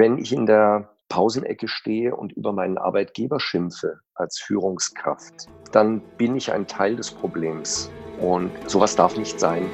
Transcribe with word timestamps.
Wenn 0.00 0.16
ich 0.16 0.32
in 0.32 0.46
der 0.46 0.88
Pausenecke 1.10 1.68
stehe 1.68 2.16
und 2.16 2.32
über 2.32 2.54
meinen 2.54 2.78
Arbeitgeber 2.78 3.38
schimpfe 3.38 4.00
als 4.14 4.38
Führungskraft, 4.38 5.46
dann 5.72 6.00
bin 6.16 6.36
ich 6.36 6.50
ein 6.50 6.66
Teil 6.66 6.96
des 6.96 7.10
Problems. 7.10 7.90
Und 8.18 8.50
sowas 8.66 8.96
darf 8.96 9.18
nicht 9.18 9.38
sein. 9.38 9.68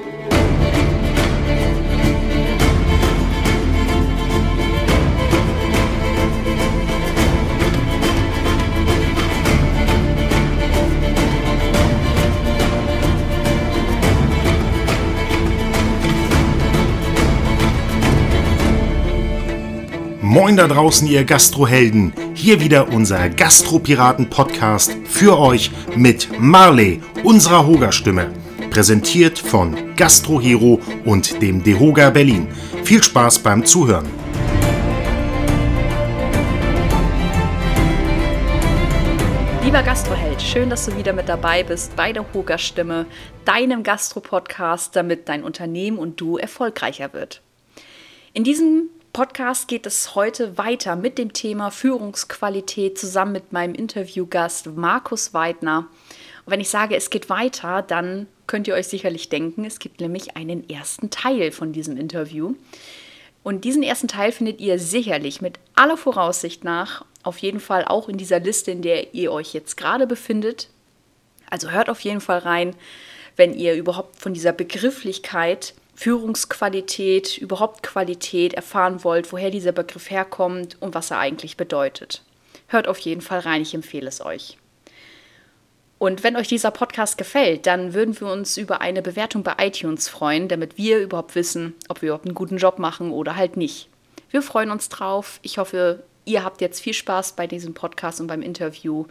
Moin 20.37 20.55
da 20.55 20.67
draußen, 20.67 21.07
ihr 21.07 21.25
Gastrohelden. 21.25 22.13
Hier 22.35 22.61
wieder 22.61 22.89
unser 22.89 23.27
Gastropiraten-Podcast 23.27 24.95
für 25.05 25.39
euch 25.39 25.71
mit 25.95 26.29
Marley, 26.39 27.01
unserer 27.23 27.65
Hoga-Stimme. 27.65 28.31
Präsentiert 28.69 29.39
von 29.39 29.95
Gastrohero 29.95 30.79
und 31.05 31.41
dem 31.41 31.63
Dehoga 31.63 32.11
Berlin. 32.11 32.47
Viel 32.83 33.01
Spaß 33.01 33.39
beim 33.39 33.65
Zuhören. 33.65 34.05
Lieber 39.63 39.81
Gastroheld, 39.81 40.39
schön, 40.39 40.69
dass 40.69 40.85
du 40.85 40.95
wieder 40.95 41.13
mit 41.13 41.27
dabei 41.29 41.63
bist 41.63 41.95
bei 41.95 42.13
der 42.13 42.31
Hoga-Stimme, 42.31 43.07
deinem 43.43 43.81
Gastro-Podcast, 43.81 44.95
damit 44.95 45.29
dein 45.29 45.43
Unternehmen 45.43 45.97
und 45.97 46.21
du 46.21 46.37
erfolgreicher 46.37 47.11
wird. 47.13 47.41
In 48.33 48.43
diesem 48.43 48.91
Podcast 49.13 49.67
geht 49.67 49.85
es 49.85 50.15
heute 50.15 50.57
weiter 50.57 50.95
mit 50.95 51.17
dem 51.17 51.33
Thema 51.33 51.71
Führungsqualität 51.71 52.97
zusammen 52.97 53.31
mit 53.31 53.51
meinem 53.51 53.73
Interviewgast 53.73 54.67
Markus 54.75 55.33
Weidner. 55.33 55.87
Und 56.45 56.51
wenn 56.51 56.61
ich 56.61 56.69
sage, 56.69 56.95
es 56.95 57.09
geht 57.09 57.29
weiter, 57.29 57.81
dann 57.81 58.27
könnt 58.45 58.67
ihr 58.67 58.75
euch 58.75 58.87
sicherlich 58.87 59.29
denken, 59.29 59.65
es 59.65 59.79
gibt 59.79 59.99
nämlich 59.99 60.37
einen 60.37 60.69
ersten 60.69 61.09
Teil 61.09 61.51
von 61.51 61.73
diesem 61.73 61.97
Interview. 61.97 62.55
Und 63.43 63.63
diesen 63.63 63.83
ersten 63.83 64.07
Teil 64.07 64.31
findet 64.31 64.59
ihr 64.59 64.79
sicherlich 64.79 65.41
mit 65.41 65.59
aller 65.75 65.97
Voraussicht 65.97 66.63
nach 66.63 67.05
auf 67.23 67.37
jeden 67.39 67.59
Fall 67.59 67.85
auch 67.85 68.09
in 68.09 68.17
dieser 68.17 68.39
Liste, 68.39 68.71
in 68.71 68.81
der 68.81 69.13
ihr 69.13 69.31
euch 69.31 69.53
jetzt 69.53 69.77
gerade 69.77 70.07
befindet. 70.07 70.69
Also 71.49 71.71
hört 71.71 71.89
auf 71.89 71.99
jeden 72.01 72.21
Fall 72.21 72.39
rein, 72.39 72.75
wenn 73.35 73.53
ihr 73.53 73.75
überhaupt 73.75 74.17
von 74.17 74.33
dieser 74.33 74.51
Begrifflichkeit 74.51 75.73
Führungsqualität, 75.97 77.39
überhaupt 77.39 77.81
Qualität 77.81 78.53
erfahren 78.53 79.03
wollt, 79.03 79.31
woher 79.31 79.49
dieser 79.49 79.71
Begriff 79.71 80.11
herkommt 80.11 80.79
und 80.79 80.93
was 80.93 81.09
er 81.09 81.17
eigentlich 81.17 81.57
bedeutet. 81.57 82.21
Hört 82.67 82.87
auf 82.87 82.99
jeden 82.99 83.21
Fall 83.21 83.39
rein, 83.39 83.63
ich 83.63 83.73
empfehle 83.73 84.07
es 84.07 84.23
euch. 84.23 84.59
Und 85.97 86.23
wenn 86.23 86.35
euch 86.35 86.47
dieser 86.47 86.69
Podcast 86.69 87.17
gefällt, 87.17 87.65
dann 87.65 87.95
würden 87.95 88.19
wir 88.19 88.27
uns 88.27 88.57
über 88.57 88.79
eine 88.81 89.01
Bewertung 89.01 89.41
bei 89.41 89.55
iTunes 89.57 90.07
freuen, 90.07 90.47
damit 90.47 90.77
wir 90.77 90.99
überhaupt 90.99 91.33
wissen, 91.33 91.73
ob 91.89 92.03
wir 92.03 92.09
überhaupt 92.09 92.27
einen 92.27 92.35
guten 92.35 92.57
Job 92.57 92.77
machen 92.77 93.09
oder 93.09 93.35
halt 93.35 93.57
nicht. 93.57 93.89
Wir 94.29 94.43
freuen 94.43 94.69
uns 94.69 94.89
drauf. 94.89 95.39
Ich 95.41 95.57
hoffe, 95.57 96.03
ihr 96.25 96.43
habt 96.43 96.61
jetzt 96.61 96.79
viel 96.79 96.93
Spaß 96.93 97.31
bei 97.31 97.47
diesem 97.47 97.73
Podcast 97.73 98.21
und 98.21 98.27
beim 98.27 98.43
Interview. 98.43 99.05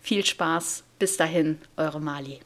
Viel 0.00 0.24
Spaß. 0.24 0.84
Bis 0.98 1.18
dahin, 1.18 1.60
eure 1.76 2.00
Mali. 2.00 2.40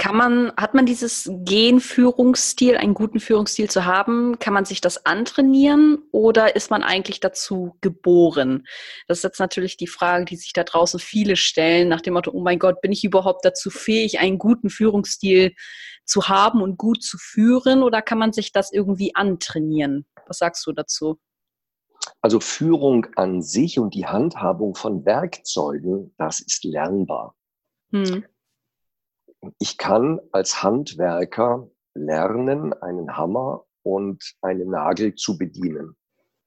Kann 0.00 0.16
man, 0.16 0.52
hat 0.56 0.74
man 0.74 0.86
dieses 0.86 1.28
Gen-Führungsstil, 1.28 2.76
einen 2.76 2.94
guten 2.94 3.18
Führungsstil 3.18 3.68
zu 3.68 3.84
haben, 3.84 4.38
kann 4.38 4.54
man 4.54 4.64
sich 4.64 4.80
das 4.80 5.04
antrainieren 5.04 5.98
oder 6.12 6.54
ist 6.54 6.70
man 6.70 6.84
eigentlich 6.84 7.18
dazu 7.18 7.76
geboren? 7.80 8.68
Das 9.08 9.18
ist 9.18 9.24
jetzt 9.24 9.40
natürlich 9.40 9.76
die 9.76 9.88
Frage, 9.88 10.24
die 10.24 10.36
sich 10.36 10.52
da 10.52 10.62
draußen 10.62 11.00
viele 11.00 11.34
stellen, 11.34 11.88
nach 11.88 12.00
dem 12.00 12.14
Motto, 12.14 12.30
oh 12.32 12.40
mein 12.40 12.60
Gott, 12.60 12.80
bin 12.80 12.92
ich 12.92 13.02
überhaupt 13.02 13.44
dazu 13.44 13.70
fähig, 13.70 14.20
einen 14.20 14.38
guten 14.38 14.70
Führungsstil 14.70 15.52
zu 16.04 16.28
haben 16.28 16.62
und 16.62 16.78
gut 16.78 17.02
zu 17.02 17.18
führen 17.18 17.82
oder 17.82 18.00
kann 18.00 18.18
man 18.18 18.32
sich 18.32 18.52
das 18.52 18.72
irgendwie 18.72 19.16
antrainieren? 19.16 20.06
Was 20.28 20.38
sagst 20.38 20.64
du 20.64 20.70
dazu? 20.70 21.18
Also 22.20 22.38
Führung 22.38 23.08
an 23.16 23.42
sich 23.42 23.80
und 23.80 23.94
die 23.94 24.06
Handhabung 24.06 24.76
von 24.76 25.04
Werkzeugen, 25.04 26.14
das 26.18 26.38
ist 26.38 26.62
lernbar. 26.62 27.34
Hm 27.90 28.22
ich 29.58 29.78
kann 29.78 30.20
als 30.32 30.62
Handwerker 30.62 31.68
lernen, 31.94 32.72
einen 32.72 33.16
Hammer 33.16 33.64
und 33.82 34.34
einen 34.42 34.70
Nagel 34.70 35.14
zu 35.14 35.38
bedienen. 35.38 35.96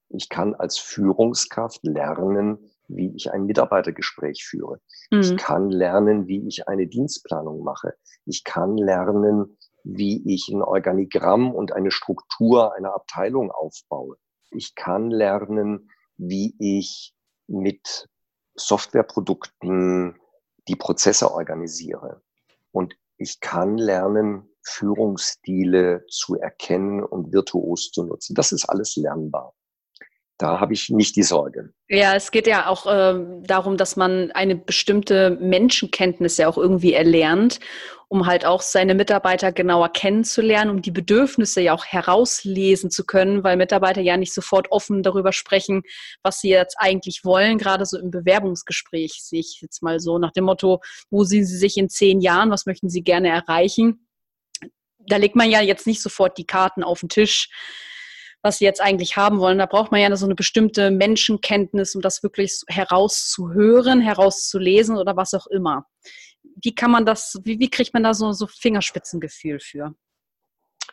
Ich 0.09 0.29
kann 0.29 0.53
als 0.56 0.78
Führungskraft 0.78 1.79
lernen, 1.84 2.59
wie 2.88 3.13
ich 3.16 3.31
ein 3.31 3.46
Mitarbeitergespräch 3.46 4.44
führe. 4.44 4.79
Mhm. 5.09 5.22
Ich 5.22 5.38
kann 5.38 5.69
lernen, 5.69 6.28
wie 6.28 6.46
ich 6.47 6.68
eine 6.68 6.88
Dienstplanung 6.88 7.63
mache. 7.63 7.94
Ich 8.25 8.44
kann 8.44 8.78
lernen, 8.78 9.58
wie 9.84 10.22
ich 10.34 10.50
ein 10.50 10.62
Organigramm 10.62 11.53
und 11.53 11.72
eine 11.72 11.91
Struktur 11.91 12.75
einer 12.75 12.94
Abteilung 12.94 13.52
aufbaue. 13.52 14.18
Ich 14.52 14.75
kann 14.75 15.09
lernen, 15.09 15.90
wie 16.18 16.56
ich 16.59 17.16
mit 17.47 18.09
Softwareprodukten 18.56 20.19
die 20.68 20.75
Prozesse 20.75 21.31
organisiere. 21.31 22.22
Und 22.72 22.96
ich 23.18 23.40
kann 23.40 23.78
lernen, 23.78 24.48
Führungsstile 24.64 26.06
zu 26.08 26.36
erkennen 26.36 27.04
und 27.04 27.34
virtuos 27.34 27.92
zu 27.92 28.04
nutzen. 28.04 28.36
Das 28.36 28.52
ist 28.52 28.66
alles 28.66 28.96
lernbar. 28.96 29.54
Da 30.41 30.59
habe 30.59 30.74
ich 30.74 30.90
nicht 30.90 31.16
die 31.16 31.22
Sorge. 31.22 31.72
Ja, 31.88 32.16
es 32.16 32.31
geht 32.31 32.47
ja 32.47 32.66
auch 32.66 32.88
äh, 32.88 33.13
darum, 33.44 33.78
dass 33.78 33.96
man 33.96 34.31
eine 34.31 34.56
bestimmte 34.56 35.38
Menschenkenntnis 35.40 36.38
ja 36.38 36.47
auch 36.47 36.57
irgendwie 36.57 36.94
erlernt, 36.94 37.59
um 38.07 38.25
halt 38.25 38.44
auch 38.44 38.62
seine 38.62 38.96
Mitarbeiter 38.96 39.52
genauer 39.52 39.90
kennenzulernen, 39.90 40.72
um 40.72 40.81
die 40.81 40.90
Bedürfnisse 40.90 41.62
ja 41.62 41.75
auch 41.75 41.85
herauslesen 41.85 42.90
zu 42.90 43.06
können, 43.06 43.44
weil 43.44 43.56
Mitarbeiter 43.56 44.02
ja 44.02 44.18
nicht 44.18 44.34
sofort 44.34 44.72
offen 44.72 45.03
darüber 45.03 45.31
sprechen, 45.31 45.84
was 46.24 46.41
sie 46.41 46.50
jetzt 46.50 46.75
eigentlich 46.79 47.22
wollen, 47.23 47.59
gerade 47.59 47.85
so 47.85 48.00
im 48.00 48.09
Bewerbungsgespräch 48.09 49.22
sehe 49.22 49.41
ich 49.41 49.59
jetzt 49.62 49.84
mal 49.84 50.00
so 50.00 50.18
nach 50.18 50.31
dem 50.31 50.46
Motto, 50.46 50.81
wo 51.12 51.23
sehen 51.23 51.46
Sie 51.46 51.58
sich 51.58 51.78
in 51.78 51.88
zehn 51.88 52.19
Jahren, 52.19 52.50
was 52.50 52.66
möchten 52.66 52.90
Sie 52.90 53.03
gerne 53.03 53.29
erreichen? 53.29 54.08
Da 55.06 55.18
legt 55.18 55.35
man 55.35 55.52
ja 55.52 55.62
jetzt 55.62 55.85
nicht 55.85 56.02
sofort 56.02 56.40
die 56.40 56.47
Karten 56.47 56.84
auf 56.84 57.02
den 57.02 57.09
Tisch 57.09 57.47
was 58.41 58.57
sie 58.57 58.66
jetzt 58.66 58.81
eigentlich 58.81 59.18
haben 59.18 59.40
wollen. 59.40 59.57
Da 59.57 59.66
braucht 59.66 59.91
man 59.91 60.02
ja 60.02 60.16
so 60.16 60.25
eine 60.25 60.35
bestimmte 60.35 60.91
Menschenkenntnis, 60.91 61.96
um 61.96 62.02
das 62.02 62.24
wirklich 62.24 62.62
herauszuhören, 62.68 64.02
herauszulesen 64.02 64.97
oder 64.97 65.16
was 65.16 65.34
auch 65.34 65.47
immer. 65.47 65.85
Wie 66.63 66.74
kann 66.74 66.91
man 66.91 67.06
das, 67.06 67.40
wie, 67.44 67.59
wie 67.59 67.69
kriegt 67.69 67.94
man 67.94 68.03
da 68.03 68.13
so, 68.13 68.31
so 68.31 68.47
Fingerspitzengefühl 68.47 69.59
für? 69.59 69.94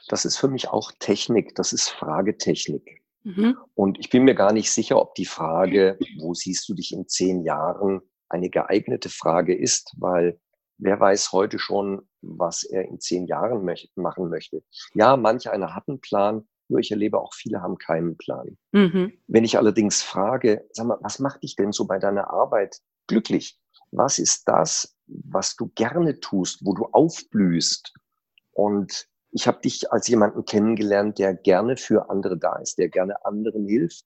Das 0.08 0.24
ist 0.24 0.36
für 0.36 0.48
mich 0.48 0.68
auch 0.68 0.92
Technik, 0.98 1.54
das 1.54 1.72
ist 1.72 1.88
Fragetechnik. 1.88 3.02
Mhm. 3.24 3.56
Und 3.74 3.98
ich 3.98 4.10
bin 4.10 4.24
mir 4.24 4.34
gar 4.34 4.52
nicht 4.52 4.70
sicher, 4.70 5.00
ob 5.00 5.14
die 5.14 5.26
Frage, 5.26 5.98
wo 6.20 6.34
siehst 6.34 6.68
du 6.68 6.74
dich 6.74 6.92
in 6.92 7.08
zehn 7.08 7.42
Jahren, 7.42 8.00
eine 8.28 8.50
geeignete 8.50 9.08
Frage 9.08 9.56
ist, 9.56 9.94
weil 9.98 10.38
wer 10.78 11.00
weiß 11.00 11.32
heute 11.32 11.58
schon, 11.58 12.08
was 12.20 12.62
er 12.62 12.84
in 12.84 13.00
zehn 13.00 13.26
Jahren 13.26 13.64
machen 13.94 14.28
möchte. 14.28 14.62
Ja, 14.94 15.16
manche 15.16 15.50
einer 15.50 15.74
hat 15.74 15.88
einen 15.88 16.00
Plan, 16.00 16.46
nur 16.68 16.80
ich 16.80 16.90
erlebe 16.90 17.20
auch, 17.20 17.34
viele 17.34 17.62
haben 17.62 17.78
keinen 17.78 18.16
Plan. 18.16 18.56
Mhm. 18.72 19.12
Wenn 19.26 19.44
ich 19.44 19.58
allerdings 19.58 20.02
frage, 20.02 20.66
sag 20.72 20.86
mal, 20.86 20.98
was 21.00 21.18
macht 21.18 21.42
dich 21.42 21.56
denn 21.56 21.72
so 21.72 21.86
bei 21.86 21.98
deiner 21.98 22.30
Arbeit 22.30 22.80
glücklich? 23.06 23.60
Was 23.90 24.18
ist 24.18 24.46
das, 24.48 24.96
was 25.06 25.56
du 25.56 25.70
gerne 25.74 26.20
tust, 26.20 26.64
wo 26.64 26.74
du 26.74 26.86
aufblühst? 26.86 27.94
Und 28.52 29.08
ich 29.30 29.46
habe 29.46 29.60
dich 29.60 29.92
als 29.92 30.08
jemanden 30.08 30.44
kennengelernt, 30.44 31.18
der 31.18 31.34
gerne 31.34 31.76
für 31.76 32.10
andere 32.10 32.38
da 32.38 32.56
ist, 32.56 32.78
der 32.78 32.88
gerne 32.88 33.24
anderen 33.24 33.66
hilft. 33.66 34.04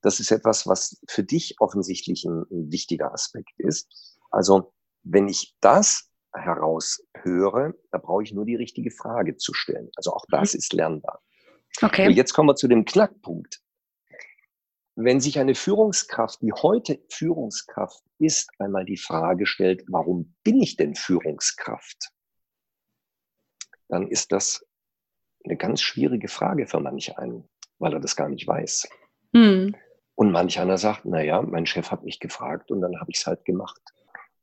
Das 0.00 0.18
ist 0.20 0.30
etwas, 0.30 0.66
was 0.66 1.00
für 1.08 1.22
dich 1.22 1.56
offensichtlich 1.60 2.24
ein, 2.24 2.44
ein 2.50 2.72
wichtiger 2.72 3.12
Aspekt 3.12 3.58
ist. 3.58 4.18
Also 4.30 4.72
wenn 5.02 5.28
ich 5.28 5.56
das 5.60 6.10
heraushöre, 6.32 7.74
da 7.90 7.98
brauche 7.98 8.22
ich 8.22 8.32
nur 8.32 8.46
die 8.46 8.56
richtige 8.56 8.90
Frage 8.90 9.36
zu 9.36 9.52
stellen. 9.54 9.90
Also 9.96 10.12
auch 10.12 10.24
das 10.30 10.54
mhm. 10.54 10.58
ist 10.58 10.72
lernbar. 10.72 11.22
Okay. 11.80 12.10
Jetzt 12.10 12.32
kommen 12.32 12.48
wir 12.48 12.56
zu 12.56 12.68
dem 12.68 12.84
Knackpunkt. 12.84 13.60
Wenn 14.94 15.20
sich 15.20 15.38
eine 15.38 15.54
Führungskraft, 15.54 16.42
die 16.42 16.52
heute 16.52 17.02
Führungskraft 17.08 18.02
ist, 18.18 18.50
einmal 18.58 18.84
die 18.84 18.98
Frage 18.98 19.46
stellt, 19.46 19.84
warum 19.88 20.34
bin 20.44 20.60
ich 20.60 20.76
denn 20.76 20.94
Führungskraft? 20.94 22.10
Dann 23.88 24.08
ist 24.08 24.32
das 24.32 24.66
eine 25.44 25.56
ganz 25.56 25.80
schwierige 25.80 26.28
Frage 26.28 26.66
für 26.66 26.80
manch 26.80 27.16
einen, 27.18 27.48
weil 27.78 27.94
er 27.94 28.00
das 28.00 28.16
gar 28.16 28.28
nicht 28.28 28.46
weiß. 28.46 28.88
Hm. 29.34 29.74
Und 30.14 30.30
manch 30.30 30.60
einer 30.60 30.78
sagt, 30.78 31.04
na 31.04 31.22
ja, 31.22 31.40
mein 31.40 31.66
Chef 31.66 31.90
hat 31.90 32.04
mich 32.04 32.20
gefragt 32.20 32.70
und 32.70 32.82
dann 32.82 33.00
habe 33.00 33.10
ich 33.10 33.18
es 33.18 33.26
halt 33.26 33.44
gemacht. 33.44 33.80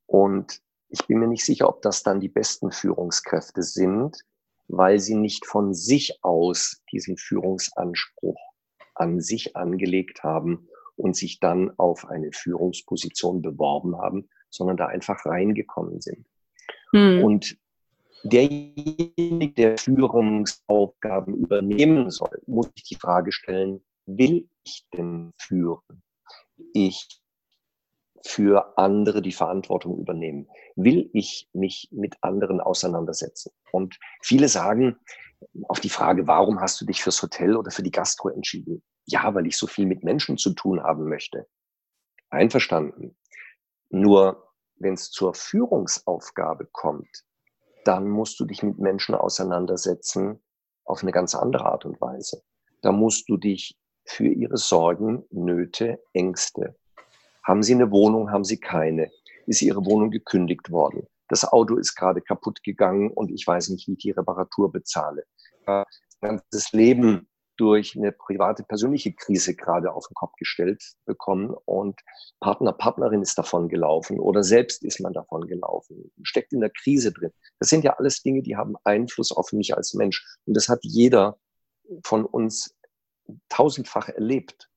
Und 0.07 0.61
ich 0.89 1.05
bin 1.05 1.19
mir 1.19 1.27
nicht 1.27 1.45
sicher, 1.45 1.69
ob 1.69 1.83
das 1.83 2.01
dann 2.01 2.19
die 2.19 2.29
besten 2.29 2.71
Führungskräfte 2.71 3.61
sind, 3.61 4.17
weil 4.69 4.99
sie 4.99 5.15
nicht 5.15 5.45
von 5.45 5.73
sich 5.73 6.19
aus 6.21 6.81
diesen 6.91 7.17
Führungsanspruch 7.17 8.39
an 8.93 9.19
sich 9.19 9.55
angelegt 9.55 10.23
haben 10.23 10.67
und 10.95 11.15
sich 11.15 11.39
dann 11.39 11.71
auf 11.77 12.05
eine 12.07 12.31
Führungsposition 12.31 13.41
beworben 13.41 13.97
haben, 13.97 14.29
sondern 14.49 14.77
da 14.77 14.85
einfach 14.87 15.25
reingekommen 15.25 16.01
sind. 16.01 16.25
Hm. 16.91 17.23
Und 17.23 17.57
derjenige, 18.23 19.53
der 19.53 19.77
Führungsaufgaben 19.77 21.35
übernehmen 21.35 22.09
soll, 22.11 22.41
muss 22.45 22.67
sich 22.75 22.83
die 22.83 22.95
Frage 22.95 23.31
stellen, 23.31 23.83
will 24.05 24.49
ich 24.63 24.85
denn 24.95 25.31
führen? 25.37 26.03
Ich 26.73 27.07
für 28.25 28.77
andere 28.77 29.21
die 29.21 29.31
Verantwortung 29.31 29.97
übernehmen? 29.97 30.47
Will 30.75 31.09
ich 31.13 31.49
mich 31.53 31.89
mit 31.91 32.17
anderen 32.21 32.59
auseinandersetzen? 32.61 33.51
Und 33.71 33.99
viele 34.21 34.47
sagen 34.47 34.97
auf 35.67 35.79
die 35.79 35.89
Frage, 35.89 36.27
warum 36.27 36.59
hast 36.59 36.81
du 36.81 36.85
dich 36.85 37.01
fürs 37.01 37.21
Hotel 37.21 37.55
oder 37.55 37.71
für 37.71 37.83
die 37.83 37.91
Gastro 37.91 38.29
entschieden? 38.29 38.83
Ja, 39.05 39.33
weil 39.33 39.47
ich 39.47 39.57
so 39.57 39.67
viel 39.67 39.85
mit 39.85 40.03
Menschen 40.03 40.37
zu 40.37 40.53
tun 40.53 40.83
haben 40.83 41.07
möchte. 41.07 41.47
Einverstanden. 42.29 43.17
Nur 43.89 44.49
wenn 44.75 44.93
es 44.93 45.09
zur 45.09 45.33
Führungsaufgabe 45.33 46.67
kommt, 46.71 47.25
dann 47.85 48.09
musst 48.09 48.39
du 48.39 48.45
dich 48.45 48.61
mit 48.63 48.77
Menschen 48.77 49.15
auseinandersetzen 49.15 50.41
auf 50.85 51.01
eine 51.01 51.11
ganz 51.11 51.35
andere 51.35 51.65
Art 51.65 51.85
und 51.85 51.99
Weise. 52.01 52.43
Da 52.81 52.91
musst 52.91 53.29
du 53.29 53.37
dich 53.37 53.77
für 54.05 54.27
ihre 54.27 54.57
Sorgen, 54.57 55.23
Nöte, 55.29 56.01
Ängste. 56.13 56.75
Haben 57.43 57.63
sie 57.63 57.73
eine 57.73 57.91
Wohnung, 57.91 58.31
haben 58.31 58.43
sie 58.43 58.59
keine? 58.59 59.11
Ist 59.45 59.61
ihre 59.61 59.85
Wohnung 59.85 60.11
gekündigt 60.11 60.71
worden? 60.71 61.07
Das 61.27 61.45
Auto 61.45 61.75
ist 61.75 61.95
gerade 61.95 62.21
kaputt 62.21 62.63
gegangen 62.63 63.11
und 63.11 63.31
ich 63.31 63.45
weiß 63.45 63.69
nicht, 63.69 63.87
wie 63.87 63.93
ich 63.93 63.99
die 63.99 64.11
Reparatur 64.11 64.71
bezahle. 64.71 65.25
Das 65.65 65.85
ganze 66.21 66.75
Leben 66.75 67.29
durch 67.59 67.95
eine 67.95 68.13
private, 68.13 68.63
persönliche 68.63 69.13
Krise 69.13 69.53
gerade 69.53 69.93
auf 69.93 70.07
den 70.07 70.15
Kopf 70.15 70.33
gestellt 70.37 70.81
bekommen 71.05 71.53
und 71.65 71.99
Partner, 72.39 72.71
Partnerin 72.71 73.21
ist 73.21 73.37
davon 73.37 73.67
gelaufen 73.67 74.19
oder 74.19 74.43
selbst 74.43 74.81
ist 74.83 75.01
man 75.01 75.11
davon 75.11 75.45
gelaufen, 75.45 76.11
steckt 76.23 76.53
in 76.53 76.61
der 76.61 76.69
Krise 76.69 77.11
drin. 77.11 77.31
Das 77.59 77.69
sind 77.69 77.83
ja 77.83 77.97
alles 77.97 78.23
Dinge, 78.23 78.43
die 78.43 78.55
haben 78.55 78.75
Einfluss 78.85 79.33
auf 79.33 79.51
mich 79.51 79.75
als 79.75 79.93
Mensch. 79.93 80.25
Und 80.45 80.55
das 80.55 80.69
hat 80.69 80.79
jeder 80.83 81.37
von 82.03 82.25
uns 82.25 82.77
tausendfach 83.49 84.07
erlebt. 84.07 84.68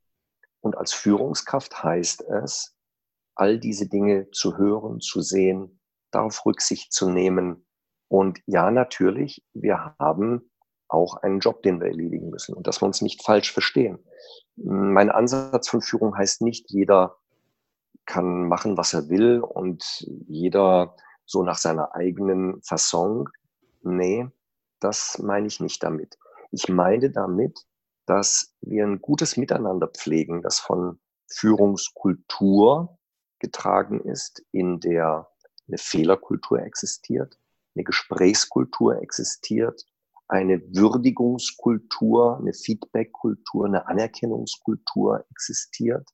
Und 0.62 0.78
als 0.78 0.94
Führungskraft 0.94 1.82
heißt 1.82 2.22
es, 2.22 2.74
all 3.34 3.58
diese 3.58 3.88
Dinge 3.88 4.30
zu 4.30 4.56
hören, 4.56 5.00
zu 5.00 5.20
sehen, 5.20 5.80
darauf 6.10 6.46
Rücksicht 6.46 6.92
zu 6.92 7.10
nehmen. 7.10 7.66
Und 8.08 8.40
ja, 8.46 8.70
natürlich, 8.70 9.44
wir 9.52 9.94
haben 9.98 10.50
auch 10.88 11.16
einen 11.16 11.40
Job, 11.40 11.62
den 11.62 11.80
wir 11.80 11.88
erledigen 11.88 12.30
müssen 12.30 12.54
und 12.54 12.66
dass 12.66 12.82
wir 12.82 12.86
uns 12.86 13.00
nicht 13.00 13.24
falsch 13.24 13.52
verstehen. 13.52 13.98
Mein 14.56 15.10
Ansatz 15.10 15.68
von 15.68 15.80
Führung 15.80 16.16
heißt 16.16 16.42
nicht, 16.42 16.70
jeder 16.70 17.16
kann 18.04 18.48
machen, 18.48 18.76
was 18.76 18.92
er 18.92 19.08
will 19.08 19.40
und 19.40 20.06
jeder 20.28 20.96
so 21.24 21.42
nach 21.42 21.56
seiner 21.56 21.94
eigenen 21.94 22.60
Fasson. 22.62 23.28
Nee, 23.82 24.28
das 24.80 25.18
meine 25.18 25.46
ich 25.46 25.60
nicht 25.60 25.82
damit. 25.82 26.18
Ich 26.50 26.68
meine 26.68 27.10
damit, 27.10 27.58
dass 28.06 28.54
wir 28.60 28.84
ein 28.84 29.00
gutes 29.00 29.37
Miteinander 29.37 29.88
pflegen, 29.88 30.43
das 30.43 30.58
von 30.58 31.00
Führungskultur 31.31 32.99
getragen 33.38 34.00
ist, 34.00 34.44
in 34.52 34.81
der 34.81 35.28
eine 35.69 35.78
Fehlerkultur 35.78 36.60
existiert, 36.60 37.38
eine 37.75 37.84
Gesprächskultur 37.84 39.00
existiert, 39.00 39.87
eine 40.28 40.60
Würdigungskultur, 40.75 42.38
eine 42.38 42.52
Feedbackkultur, 42.54 43.66
eine 43.66 43.87
Anerkennungskultur 43.87 45.25
existiert, 45.31 46.08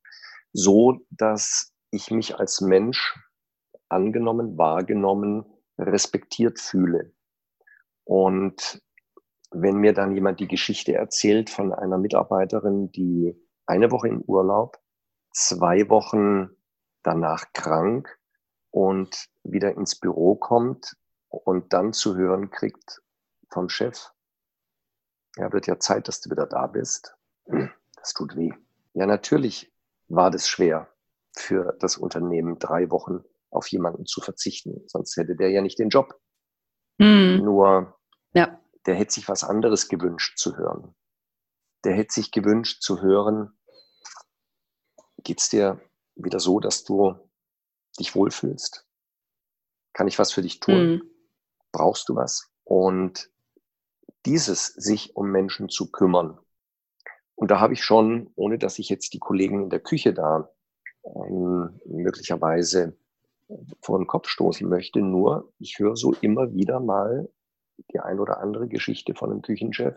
so 0.53 1.01
dass 1.11 1.73
ich 1.91 2.11
mich 2.11 2.39
als 2.39 2.61
Mensch 2.61 3.19
angenommen, 3.89 4.59
wahrgenommen, 4.59 5.45
respektiert 5.79 6.59
fühle. 6.59 7.13
Und 8.05 8.83
wenn 9.51 9.77
mir 9.77 9.95
dann 9.95 10.15
jemand 10.15 10.41
die 10.41 10.49
Geschichte 10.49 10.95
erzählt 10.95 11.51
von 11.51 11.73
einer 11.73 11.99
Mitarbeiterin, 11.99 12.93
die 12.93 13.35
eine 13.67 13.91
Woche 13.91 14.09
im 14.09 14.23
Urlaub, 14.23 14.79
zwei 15.33 15.89
Wochen 15.89 16.51
danach 17.03 17.53
krank 17.53 18.19
und 18.71 19.29
wieder 19.45 19.75
ins 19.75 19.99
Büro 19.99 20.35
kommt 20.37 20.97
und 21.29 21.73
dann 21.73 21.93
zu 21.93 22.17
hören 22.17 22.51
kriegt, 22.51 23.03
vom 23.51 23.69
Chef. 23.69 24.11
Ja, 25.37 25.53
wird 25.53 25.67
ja 25.67 25.79
Zeit, 25.79 26.09
dass 26.09 26.21
du 26.21 26.31
wieder 26.31 26.47
da 26.47 26.67
bist. 26.67 27.17
Das 27.97 28.13
tut 28.13 28.37
weh. 28.37 28.53
Ja, 28.95 29.07
natürlich 29.07 29.73
war 30.09 30.31
das 30.31 30.49
schwer 30.49 30.89
für 31.33 31.77
das 31.81 31.97
Unternehmen, 31.97 32.59
drei 32.59 32.91
Wochen 32.91 33.25
auf 33.51 33.69
jemanden 33.69 34.07
zu 34.07 34.21
verzichten. 34.21 34.83
Sonst 34.87 35.17
hätte 35.17 35.37
der 35.37 35.51
ja 35.51 35.63
nicht 35.63 35.79
den 35.79 35.89
Job. 35.89 36.21
Mhm. 36.99 37.41
Nur, 37.45 37.99
ja. 38.33 38.61
Der 38.89 38.97
hätte 38.97 39.13
sich 39.13 39.29
was 39.29 39.45
anderes 39.45 39.89
gewünscht 39.89 40.39
zu 40.39 40.57
hören. 40.57 40.95
Der 41.85 41.95
hätte 41.95 42.15
sich 42.15 42.31
gewünscht 42.31 42.83
zu 42.83 43.03
hören, 43.03 43.53
geht's 45.23 45.51
dir 45.51 45.79
wieder 46.15 46.41
so, 46.41 46.59
dass 46.59 46.85
du 46.85 47.15
dich 47.99 48.15
wohlfühlst? 48.15 48.87
Kann 49.93 50.09
ich 50.09 50.19
was 50.19 50.33
für 50.33 50.41
dich 50.41 50.61
tun? 50.61 50.87
Mhm. 50.87 51.03
Brauchst 51.71 52.09
du 52.09 52.17
was? 52.17 52.51
Und 52.65 53.31
dieses 54.25 54.69
sich 54.69 55.15
um 55.15 55.31
Menschen 55.31 55.69
zu 55.69 55.91
kümmern. 55.91 56.39
Und 57.35 57.51
da 57.51 57.61
habe 57.61 57.75
ich 57.75 57.85
schon, 57.85 58.33
ohne 58.37 58.59
dass 58.59 58.79
ich 58.79 58.89
jetzt 58.89 59.13
die 59.13 59.19
Kollegen 59.19 59.65
in 59.65 59.71
der 59.71 59.81
Küche 59.81 60.15
da 60.15 60.51
ähm, 61.05 61.79
möglicherweise 61.85 62.97
vor 63.83 63.99
den 63.99 64.07
Kopf 64.07 64.29
stoßen 64.29 64.67
möchte, 64.67 65.01
nur 65.01 65.53
ich 65.59 65.79
höre 65.79 65.95
so 65.95 66.15
immer 66.23 66.55
wieder 66.55 66.81
mal 66.81 67.29
die 67.93 68.01
ein 68.01 68.21
oder 68.21 68.41
andere 68.41 68.69
Geschichte 68.69 69.15
von 69.15 69.31
einem 69.31 69.43
Küchenchef, 69.43 69.95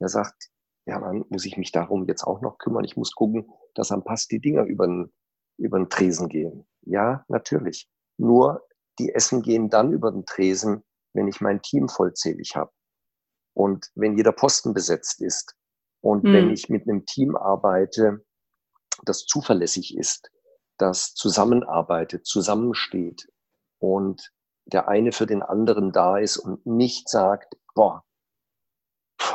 der 0.00 0.08
sagt, 0.08 0.50
ja, 0.86 0.98
dann 0.98 1.24
muss 1.28 1.44
ich 1.44 1.56
mich 1.56 1.70
darum 1.72 2.06
jetzt 2.06 2.24
auch 2.24 2.40
noch 2.40 2.58
kümmern. 2.58 2.84
Ich 2.84 2.96
muss 2.96 3.14
gucken, 3.14 3.50
dass 3.74 3.92
am 3.92 4.04
Pass 4.04 4.26
die 4.26 4.40
Dinger 4.40 4.64
über 4.64 4.86
den, 4.86 5.12
über 5.58 5.78
den 5.78 5.90
Tresen 5.90 6.28
gehen. 6.28 6.66
Ja, 6.82 7.24
natürlich. 7.28 7.90
Nur 8.16 8.66
die 8.98 9.14
Essen 9.14 9.42
gehen 9.42 9.68
dann 9.68 9.92
über 9.92 10.10
den 10.10 10.24
Tresen, 10.24 10.82
wenn 11.12 11.28
ich 11.28 11.40
mein 11.40 11.60
Team 11.60 11.88
vollzählig 11.88 12.56
habe. 12.56 12.72
Und 13.54 13.90
wenn 13.94 14.16
jeder 14.16 14.32
Posten 14.32 14.72
besetzt 14.72 15.20
ist 15.20 15.56
und 16.00 16.24
mhm. 16.24 16.32
wenn 16.32 16.50
ich 16.50 16.68
mit 16.68 16.88
einem 16.88 17.04
Team 17.04 17.36
arbeite, 17.36 18.24
das 19.04 19.26
zuverlässig 19.26 19.96
ist, 19.96 20.30
das 20.78 21.14
zusammenarbeitet, 21.14 22.24
zusammensteht 22.26 23.28
und 23.78 24.32
der 24.72 24.88
eine 24.88 25.12
für 25.12 25.26
den 25.26 25.42
anderen 25.42 25.92
da 25.92 26.18
ist 26.18 26.36
und 26.36 26.64
nicht 26.66 27.08
sagt, 27.08 27.56
boah, 27.74 28.04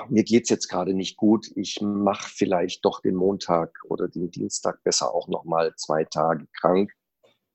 mir 0.09 0.23
geht's 0.23 0.49
jetzt 0.49 0.67
gerade 0.67 0.93
nicht 0.93 1.17
gut, 1.17 1.47
ich 1.55 1.81
mache 1.81 2.29
vielleicht 2.29 2.85
doch 2.85 3.01
den 3.01 3.15
Montag 3.15 3.77
oder 3.85 4.07
den 4.07 4.31
Dienstag 4.31 4.81
besser 4.83 5.13
auch 5.13 5.27
noch 5.27 5.43
mal 5.43 5.75
zwei 5.75 6.05
Tage 6.05 6.47
krank. 6.59 6.93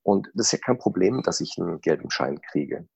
Und 0.03 0.29
das 0.33 0.47
ist 0.47 0.51
ja 0.53 0.59
kein 0.59 0.77
Problem, 0.77 1.23
dass 1.23 1.41
ich 1.41 1.57
einen 1.57 1.81
gelben 1.81 2.09
Schein 2.09 2.41
kriege. 2.41 2.87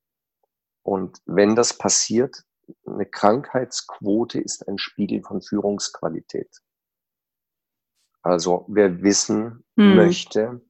Und 0.84 1.20
wenn 1.25 1.56
das 1.56 1.78
passiert, 1.78 2.44
eine 2.86 3.06
Krankheitsquote 3.06 4.40
ist 4.40 4.68
ein 4.68 4.78
Spiegel 4.78 5.22
von 5.22 5.42
Führungsqualität. 5.42 6.62
Also 8.22 8.66
wer 8.70 9.02
wissen 9.02 9.66
hm. 9.78 9.96
möchte, 9.96 10.62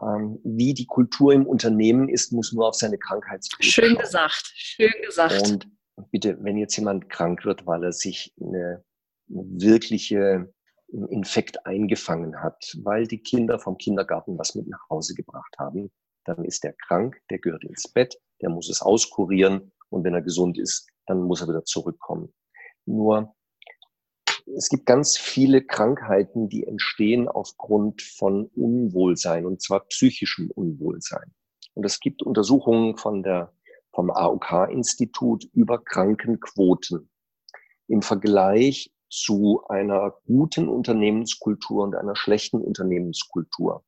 ähm, 0.00 0.38
wie 0.44 0.74
die 0.74 0.86
Kultur 0.86 1.32
im 1.32 1.46
Unternehmen 1.46 2.08
ist, 2.08 2.32
muss 2.32 2.52
nur 2.52 2.68
auf 2.68 2.74
seine 2.74 2.98
Krankheitsquote 2.98 3.66
Schön 3.66 3.90
schauen. 3.90 3.98
gesagt, 3.98 4.52
schön 4.54 4.92
gesagt. 5.04 5.50
Und 5.50 5.66
bitte, 6.10 6.38
wenn 6.40 6.56
jetzt 6.56 6.76
jemand 6.76 7.08
krank 7.08 7.44
wird, 7.44 7.66
weil 7.66 7.84
er 7.84 7.92
sich 7.92 8.34
eine, 8.40 8.84
eine 9.30 9.44
wirkliche 9.60 10.52
Infekt 11.10 11.64
eingefangen 11.66 12.42
hat, 12.42 12.76
weil 12.82 13.06
die 13.06 13.22
Kinder 13.22 13.58
vom 13.58 13.78
Kindergarten 13.78 14.38
was 14.38 14.54
mit 14.54 14.68
nach 14.68 14.88
Hause 14.90 15.14
gebracht 15.14 15.54
haben, 15.58 15.90
dann 16.24 16.44
ist 16.44 16.64
er 16.64 16.74
krank, 16.74 17.16
der 17.30 17.38
gehört 17.38 17.64
ins 17.64 17.88
Bett, 17.88 18.16
der 18.40 18.50
muss 18.50 18.68
es 18.68 18.82
auskurieren 18.82 19.72
und 19.88 20.04
wenn 20.04 20.14
er 20.14 20.22
gesund 20.22 20.58
ist, 20.58 20.88
dann 21.06 21.22
muss 21.22 21.40
er 21.40 21.48
wieder 21.48 21.64
zurückkommen. 21.64 22.32
Nur 22.84 23.34
es 24.56 24.68
gibt 24.68 24.86
ganz 24.86 25.16
viele 25.16 25.62
Krankheiten, 25.62 26.48
die 26.48 26.64
entstehen 26.66 27.28
aufgrund 27.28 28.02
von 28.02 28.46
Unwohlsein, 28.54 29.46
und 29.46 29.62
zwar 29.62 29.80
psychischem 29.86 30.50
Unwohlsein. 30.50 31.32
Und 31.74 31.84
es 31.84 32.00
gibt 32.00 32.22
Untersuchungen 32.22 32.96
von 32.96 33.22
der, 33.22 33.52
vom 33.92 34.10
AOK-Institut 34.10 35.44
über 35.52 35.78
Krankenquoten 35.82 37.10
im 37.88 38.02
Vergleich 38.02 38.92
zu 39.08 39.62
einer 39.68 40.14
guten 40.26 40.68
Unternehmenskultur 40.68 41.84
und 41.84 41.94
einer 41.94 42.16
schlechten 42.16 42.60
Unternehmenskultur. 42.60 43.84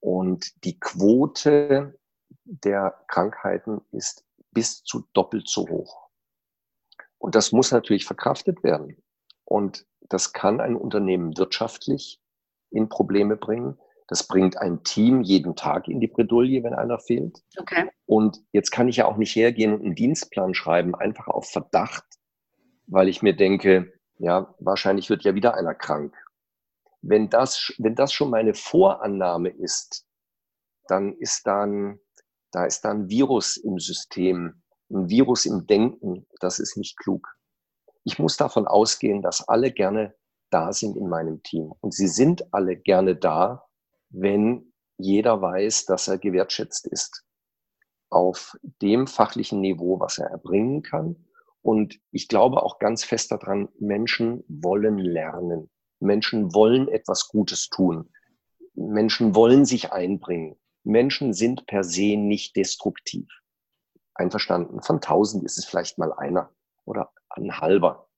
Und 0.00 0.64
die 0.64 0.78
Quote 0.80 1.98
der 2.44 3.04
Krankheiten 3.06 3.80
ist 3.92 4.24
bis 4.50 4.82
zu 4.82 5.06
doppelt 5.12 5.48
so 5.48 5.68
hoch. 5.68 6.08
Und 7.18 7.36
das 7.36 7.52
muss 7.52 7.70
natürlich 7.70 8.04
verkraftet 8.04 8.64
werden. 8.64 8.96
Und 9.44 9.86
Das 10.08 10.32
kann 10.32 10.60
ein 10.60 10.76
Unternehmen 10.76 11.38
wirtschaftlich 11.38 12.20
in 12.70 12.88
Probleme 12.88 13.36
bringen. 13.36 13.78
Das 14.08 14.26
bringt 14.26 14.58
ein 14.58 14.82
Team 14.82 15.22
jeden 15.22 15.56
Tag 15.56 15.88
in 15.88 16.00
die 16.00 16.08
Bredouille, 16.08 16.62
wenn 16.62 16.74
einer 16.74 16.98
fehlt. 16.98 17.42
Okay. 17.58 17.88
Und 18.04 18.42
jetzt 18.52 18.70
kann 18.70 18.88
ich 18.88 18.96
ja 18.96 19.06
auch 19.06 19.16
nicht 19.16 19.34
hergehen 19.34 19.72
und 19.72 19.82
einen 19.82 19.94
Dienstplan 19.94 20.52
schreiben, 20.54 20.94
einfach 20.94 21.28
auf 21.28 21.48
Verdacht, 21.48 22.04
weil 22.86 23.08
ich 23.08 23.22
mir 23.22 23.34
denke, 23.34 23.92
ja, 24.18 24.54
wahrscheinlich 24.58 25.08
wird 25.08 25.24
ja 25.24 25.34
wieder 25.34 25.54
einer 25.54 25.74
krank. 25.74 26.14
Wenn 27.00 27.30
das, 27.30 27.72
wenn 27.78 27.94
das 27.94 28.12
schon 28.12 28.30
meine 28.30 28.54
Vorannahme 28.54 29.48
ist, 29.48 30.06
dann 30.88 31.14
ist 31.14 31.46
dann, 31.46 31.98
da 32.50 32.66
ist 32.66 32.82
da 32.82 32.90
ein 32.90 33.08
Virus 33.08 33.56
im 33.56 33.78
System, 33.78 34.62
ein 34.90 35.08
Virus 35.08 35.46
im 35.46 35.66
Denken. 35.66 36.26
Das 36.40 36.58
ist 36.58 36.76
nicht 36.76 36.98
klug. 36.98 37.26
Ich 38.04 38.18
muss 38.18 38.36
davon 38.36 38.66
ausgehen, 38.66 39.22
dass 39.22 39.48
alle 39.48 39.72
gerne 39.72 40.14
da 40.50 40.72
sind 40.72 40.96
in 40.96 41.08
meinem 41.08 41.42
Team. 41.42 41.72
Und 41.80 41.94
sie 41.94 42.08
sind 42.08 42.52
alle 42.52 42.76
gerne 42.76 43.16
da, 43.16 43.64
wenn 44.10 44.72
jeder 44.98 45.40
weiß, 45.40 45.86
dass 45.86 46.08
er 46.08 46.18
gewertschätzt 46.18 46.86
ist 46.86 47.24
auf 48.10 48.56
dem 48.82 49.06
fachlichen 49.06 49.60
Niveau, 49.60 49.98
was 49.98 50.18
er 50.18 50.26
erbringen 50.26 50.82
kann. 50.82 51.16
Und 51.62 51.98
ich 52.10 52.28
glaube 52.28 52.62
auch 52.62 52.78
ganz 52.78 53.04
fest 53.04 53.32
daran, 53.32 53.68
Menschen 53.78 54.44
wollen 54.48 54.98
lernen. 54.98 55.70
Menschen 55.98 56.52
wollen 56.54 56.88
etwas 56.88 57.28
Gutes 57.28 57.68
tun. 57.68 58.10
Menschen 58.74 59.34
wollen 59.34 59.64
sich 59.64 59.92
einbringen. 59.92 60.56
Menschen 60.84 61.32
sind 61.32 61.66
per 61.66 61.84
se 61.84 62.16
nicht 62.16 62.56
destruktiv. 62.56 63.28
Einverstanden. 64.14 64.82
Von 64.82 65.00
tausend 65.00 65.44
ist 65.44 65.58
es 65.58 65.64
vielleicht 65.64 65.98
mal 65.98 66.12
einer 66.12 66.50
oder 66.84 67.12
ein 67.30 67.60
halber. 67.60 68.08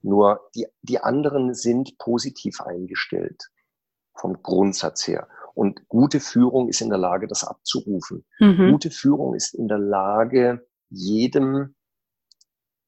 Nur 0.00 0.40
die, 0.54 0.66
die 0.82 0.98
anderen 0.98 1.54
sind 1.54 1.96
positiv 1.98 2.60
eingestellt 2.60 3.50
vom 4.14 4.42
Grundsatz 4.42 5.06
her. 5.06 5.28
Und 5.54 5.88
gute 5.88 6.20
Führung 6.20 6.68
ist 6.68 6.80
in 6.80 6.88
der 6.88 6.98
Lage, 6.98 7.28
das 7.28 7.44
abzurufen. 7.44 8.24
Mhm. 8.40 8.72
Gute 8.72 8.90
Führung 8.90 9.34
ist 9.34 9.54
in 9.54 9.68
der 9.68 9.78
Lage, 9.78 10.66
jedem 10.88 11.74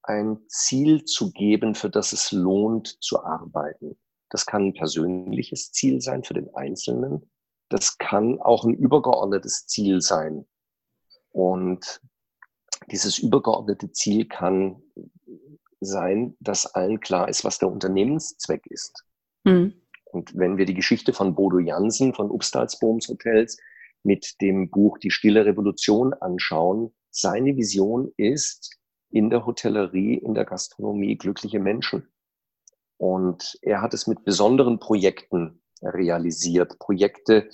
ein 0.03 0.39
Ziel 0.49 1.05
zu 1.05 1.33
geben, 1.33 1.75
für 1.75 1.89
das 1.89 2.13
es 2.13 2.33
lohnt 2.33 3.03
zu 3.03 3.23
arbeiten. 3.23 3.97
Das 4.29 4.47
kann 4.47 4.67
ein 4.67 4.75
persönliches 4.75 5.73
Ziel 5.73 6.01
sein 6.01 6.25
für 6.25 6.35
den 6.35 6.55
Einzelnen. 6.55 7.31
Das 7.71 7.99
kann 7.99 8.41
auch 8.41 8.65
ein 8.65 8.75
übergeordnetes 8.75 9.67
Ziel 9.67 10.01
sein. 10.01 10.47
Und 11.31 12.03
dieses 12.91 13.19
übergeordnete 13.19 13.93
Ziel 13.93 14.27
kann 14.27 14.83
sein, 15.85 16.37
dass 16.41 16.67
allen 16.75 17.01
klar 17.01 17.29
ist, 17.29 17.45
was 17.45 17.59
der 17.59 17.71
Unternehmenszweck 17.71 18.67
ist. 18.67 19.05
Mhm. 19.45 19.75
Und 20.05 20.37
wenn 20.37 20.57
wir 20.57 20.65
die 20.65 20.75
Geschichte 20.75 21.13
von 21.13 21.35
Bodo 21.35 21.59
Jansen 21.59 22.15
von 22.15 22.31
Upstalsbohms 22.31 23.09
Hotels 23.09 23.59
mit 24.05 24.41
dem 24.41 24.71
Buch 24.71 24.99
Die 24.99 25.11
Stille 25.11 25.45
Revolution 25.45 26.15
anschauen, 26.15 26.95
seine 27.11 27.57
Vision 27.57 28.13
ist 28.17 28.79
in 29.11 29.31
der 29.31 29.47
Hotellerie, 29.47 30.15
in 30.15 30.35
der 30.35 30.45
Gastronomie 30.45 31.17
glückliche 31.17 31.61
Menschen. 31.61 32.09
Und 32.97 33.59
er 33.63 33.83
hat 33.83 33.95
es 33.95 34.07
mit 34.07 34.25
besonderen 34.25 34.79
Projekten 34.79 35.63
realisiert. 35.83 36.79
Projekte, 36.79 37.49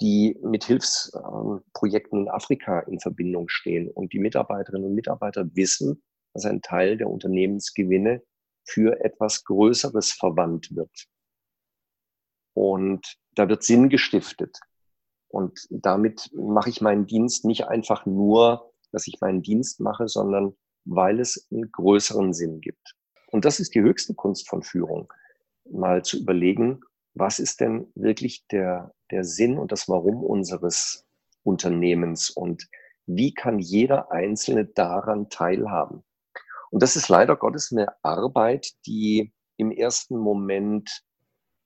die 0.00 0.38
mit 0.42 0.64
Hilfsprojekten 0.64 2.22
in 2.22 2.28
Afrika 2.28 2.80
in 2.80 3.00
Verbindung 3.00 3.48
stehen. 3.48 3.90
Und 3.90 4.12
die 4.12 4.18
Mitarbeiterinnen 4.18 4.88
und 4.88 4.94
Mitarbeiter 4.94 5.44
wissen, 5.54 6.02
dass 6.38 6.46
ein 6.46 6.62
Teil 6.62 6.96
der 6.96 7.10
Unternehmensgewinne 7.10 8.22
für 8.64 9.04
etwas 9.04 9.44
Größeres 9.44 10.12
verwandt 10.12 10.74
wird. 10.74 11.06
Und 12.54 13.16
da 13.32 13.48
wird 13.48 13.64
Sinn 13.64 13.88
gestiftet. 13.88 14.60
Und 15.26 15.66
damit 15.70 16.30
mache 16.32 16.70
ich 16.70 16.80
meinen 16.80 17.06
Dienst 17.06 17.44
nicht 17.44 17.66
einfach 17.66 18.06
nur, 18.06 18.72
dass 18.92 19.08
ich 19.08 19.20
meinen 19.20 19.42
Dienst 19.42 19.80
mache, 19.80 20.06
sondern 20.06 20.54
weil 20.84 21.18
es 21.18 21.48
einen 21.50 21.72
größeren 21.72 22.32
Sinn 22.32 22.60
gibt. 22.60 22.94
Und 23.32 23.44
das 23.44 23.58
ist 23.58 23.74
die 23.74 23.82
höchste 23.82 24.14
Kunst 24.14 24.48
von 24.48 24.62
Führung. 24.62 25.12
Mal 25.68 26.04
zu 26.04 26.18
überlegen, 26.18 26.80
was 27.14 27.40
ist 27.40 27.60
denn 27.60 27.90
wirklich 27.96 28.46
der, 28.46 28.94
der 29.10 29.24
Sinn 29.24 29.58
und 29.58 29.72
das 29.72 29.88
Warum 29.88 30.22
unseres 30.22 31.04
Unternehmens 31.42 32.30
und 32.30 32.68
wie 33.06 33.34
kann 33.34 33.58
jeder 33.58 34.12
Einzelne 34.12 34.66
daran 34.66 35.30
teilhaben? 35.30 36.04
Und 36.70 36.82
das 36.82 36.96
ist 36.96 37.08
leider 37.08 37.36
Gottes 37.36 37.72
eine 37.72 37.88
Arbeit, 38.02 38.72
die 38.86 39.32
im 39.56 39.70
ersten 39.70 40.18
Moment 40.18 41.02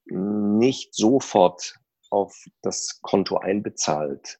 nicht 0.04 0.94
sofort 0.94 1.76
auf 2.10 2.44
das 2.62 3.00
Konto 3.02 3.38
einbezahlt. 3.38 4.38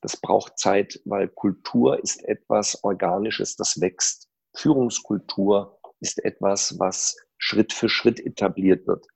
Das 0.00 0.16
braucht 0.16 0.58
Zeit, 0.58 1.00
weil 1.04 1.28
Kultur 1.28 2.02
ist 2.02 2.24
etwas 2.24 2.82
Organisches, 2.84 3.56
das 3.56 3.80
wächst. 3.80 4.28
Führungskultur 4.54 5.80
ist 6.00 6.24
etwas, 6.24 6.78
was 6.78 7.16
Schritt 7.36 7.72
für 7.72 7.88
Schritt 7.88 8.20
etabliert 8.20 8.86
wird. 8.86 9.06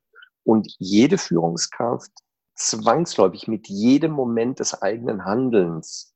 Und 0.44 0.75
jede 0.78 1.18
Führungskraft 1.18 2.11
zwangsläufig 2.54 3.49
mit 3.49 3.68
jedem 3.68 4.12
Moment 4.12 4.61
des 4.61 4.80
eigenen 4.82 5.25
Handelns 5.25 6.14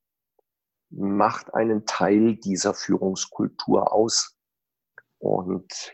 macht 0.90 1.54
einen 1.54 1.87
Teil 1.87 2.37
dieser 2.37 2.75
Führungskultur 2.75 3.92
aus. 3.92 4.36
Und 5.26 5.92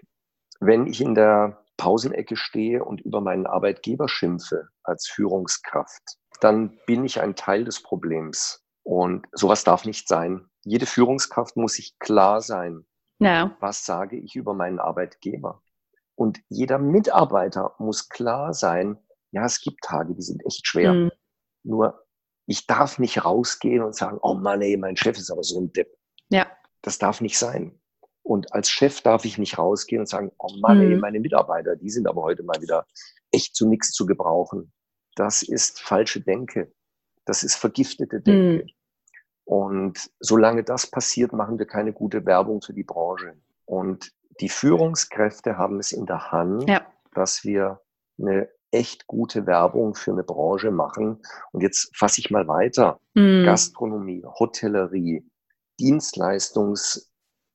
wenn 0.60 0.86
ich 0.86 1.00
in 1.00 1.14
der 1.14 1.64
Pausenecke 1.78 2.36
stehe 2.36 2.84
und 2.84 3.00
über 3.00 3.22
meinen 3.22 3.46
Arbeitgeber 3.46 4.06
schimpfe 4.06 4.68
als 4.82 5.08
Führungskraft, 5.08 6.18
dann 6.40 6.78
bin 6.86 7.04
ich 7.04 7.20
ein 7.20 7.34
Teil 7.34 7.64
des 7.64 7.82
Problems. 7.82 8.62
Und 8.82 9.26
sowas 9.32 9.64
darf 9.64 9.86
nicht 9.86 10.06
sein. 10.06 10.50
Jede 10.64 10.84
Führungskraft 10.84 11.56
muss 11.56 11.74
sich 11.74 11.98
klar 11.98 12.42
sein, 12.42 12.84
ja. 13.20 13.56
was 13.60 13.86
sage 13.86 14.18
ich 14.18 14.36
über 14.36 14.52
meinen 14.52 14.78
Arbeitgeber. 14.78 15.62
Und 16.14 16.40
jeder 16.48 16.78
Mitarbeiter 16.78 17.74
muss 17.78 18.10
klar 18.10 18.52
sein, 18.52 18.98
ja, 19.30 19.46
es 19.46 19.62
gibt 19.62 19.82
Tage, 19.82 20.14
die 20.14 20.22
sind 20.22 20.44
echt 20.44 20.66
schwer. 20.66 20.92
Mhm. 20.92 21.10
Nur 21.64 22.04
ich 22.46 22.66
darf 22.66 22.98
nicht 22.98 23.24
rausgehen 23.24 23.82
und 23.82 23.94
sagen, 23.94 24.18
oh 24.20 24.34
Mann, 24.34 24.60
ey, 24.60 24.76
mein 24.76 24.96
Chef 24.96 25.16
ist 25.16 25.30
aber 25.30 25.42
so 25.42 25.58
ein 25.58 25.72
Depp. 25.72 25.96
Ja. 26.28 26.46
Das 26.82 26.98
darf 26.98 27.22
nicht 27.22 27.38
sein. 27.38 27.81
Und 28.22 28.52
als 28.52 28.70
Chef 28.70 29.00
darf 29.00 29.24
ich 29.24 29.38
nicht 29.38 29.58
rausgehen 29.58 30.00
und 30.00 30.06
sagen, 30.06 30.30
oh 30.38 30.56
Mann, 30.60 30.78
mhm. 30.78 30.92
ey, 30.92 30.96
meine 30.96 31.20
Mitarbeiter, 31.20 31.76
die 31.76 31.90
sind 31.90 32.06
aber 32.06 32.22
heute 32.22 32.42
mal 32.42 32.60
wieder 32.60 32.86
echt 33.32 33.56
zu 33.56 33.68
nichts 33.68 33.92
zu 33.92 34.06
gebrauchen. 34.06 34.72
Das 35.16 35.42
ist 35.42 35.80
falsche 35.80 36.20
Denke. 36.20 36.72
Das 37.24 37.42
ist 37.42 37.56
vergiftete 37.56 38.20
Denke. 38.20 38.64
Mhm. 38.64 38.70
Und 39.44 40.10
solange 40.20 40.62
das 40.62 40.86
passiert, 40.86 41.32
machen 41.32 41.58
wir 41.58 41.66
keine 41.66 41.92
gute 41.92 42.24
Werbung 42.24 42.62
für 42.62 42.72
die 42.72 42.84
Branche. 42.84 43.34
Und 43.64 44.12
die 44.40 44.48
Führungskräfte 44.48 45.58
haben 45.58 45.78
es 45.78 45.92
in 45.92 46.06
der 46.06 46.30
Hand, 46.30 46.68
ja. 46.68 46.86
dass 47.14 47.44
wir 47.44 47.80
eine 48.18 48.48
echt 48.70 49.06
gute 49.06 49.46
Werbung 49.46 49.94
für 49.94 50.12
eine 50.12 50.22
Branche 50.22 50.70
machen. 50.70 51.22
Und 51.52 51.60
jetzt 51.60 51.94
fasse 51.96 52.20
ich 52.20 52.30
mal 52.30 52.48
weiter. 52.48 53.00
Mhm. 53.14 53.44
Gastronomie, 53.44 54.24
Hotellerie, 54.24 55.28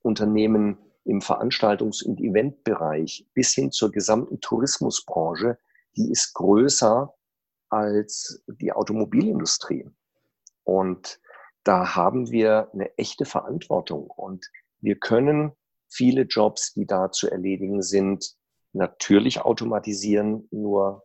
Dienstleistungsunternehmen 0.07 0.77
im 1.05 1.19
Veranstaltungs- 1.19 2.03
und 2.03 2.19
Eventbereich 2.19 3.27
bis 3.33 3.53
hin 3.53 3.71
zur 3.71 3.91
gesamten 3.91 4.39
Tourismusbranche, 4.39 5.57
die 5.95 6.11
ist 6.11 6.33
größer 6.33 7.13
als 7.69 8.43
die 8.47 8.71
Automobilindustrie. 8.71 9.89
Und 10.63 11.19
da 11.63 11.95
haben 11.95 12.31
wir 12.31 12.69
eine 12.73 12.97
echte 12.97 13.25
Verantwortung 13.25 14.09
und 14.09 14.49
wir 14.79 14.97
können 14.97 15.51
viele 15.89 16.23
Jobs, 16.23 16.73
die 16.73 16.85
da 16.85 17.11
zu 17.11 17.29
erledigen 17.29 17.81
sind, 17.81 18.35
natürlich 18.73 19.41
automatisieren, 19.41 20.47
nur 20.51 21.03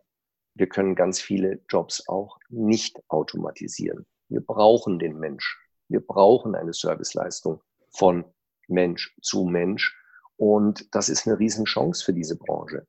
wir 0.53 0.67
können 0.67 0.95
ganz 0.95 1.19
viele 1.19 1.61
Jobs 1.69 2.07
auch 2.07 2.37
nicht 2.49 3.01
automatisieren. 3.07 4.05
Wir 4.29 4.41
brauchen 4.41 4.99
den 4.99 5.17
Mensch. 5.17 5.59
Wir 5.87 6.05
brauchen 6.05 6.55
eine 6.55 6.73
Serviceleistung 6.73 7.61
von 7.89 8.25
Mensch 8.67 9.15
zu 9.21 9.45
Mensch. 9.45 9.97
Und 10.37 10.93
das 10.95 11.09
ist 11.09 11.27
eine 11.27 11.39
Riesenchance 11.39 12.03
für 12.03 12.13
diese 12.13 12.37
Branche. 12.37 12.87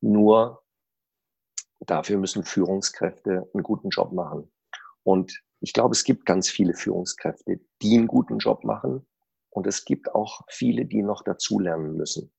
Nur 0.00 0.62
dafür 1.80 2.18
müssen 2.18 2.44
Führungskräfte 2.44 3.48
einen 3.52 3.62
guten 3.62 3.90
Job 3.90 4.12
machen. 4.12 4.50
Und 5.02 5.42
ich 5.60 5.72
glaube, 5.72 5.92
es 5.92 6.04
gibt 6.04 6.26
ganz 6.26 6.48
viele 6.48 6.74
Führungskräfte, 6.74 7.60
die 7.82 7.96
einen 7.96 8.06
guten 8.06 8.38
Job 8.38 8.64
machen. 8.64 9.06
Und 9.50 9.66
es 9.66 9.84
gibt 9.84 10.14
auch 10.14 10.42
viele, 10.48 10.84
die 10.84 11.02
noch 11.02 11.22
dazulernen 11.22 11.96
müssen. 11.96 12.32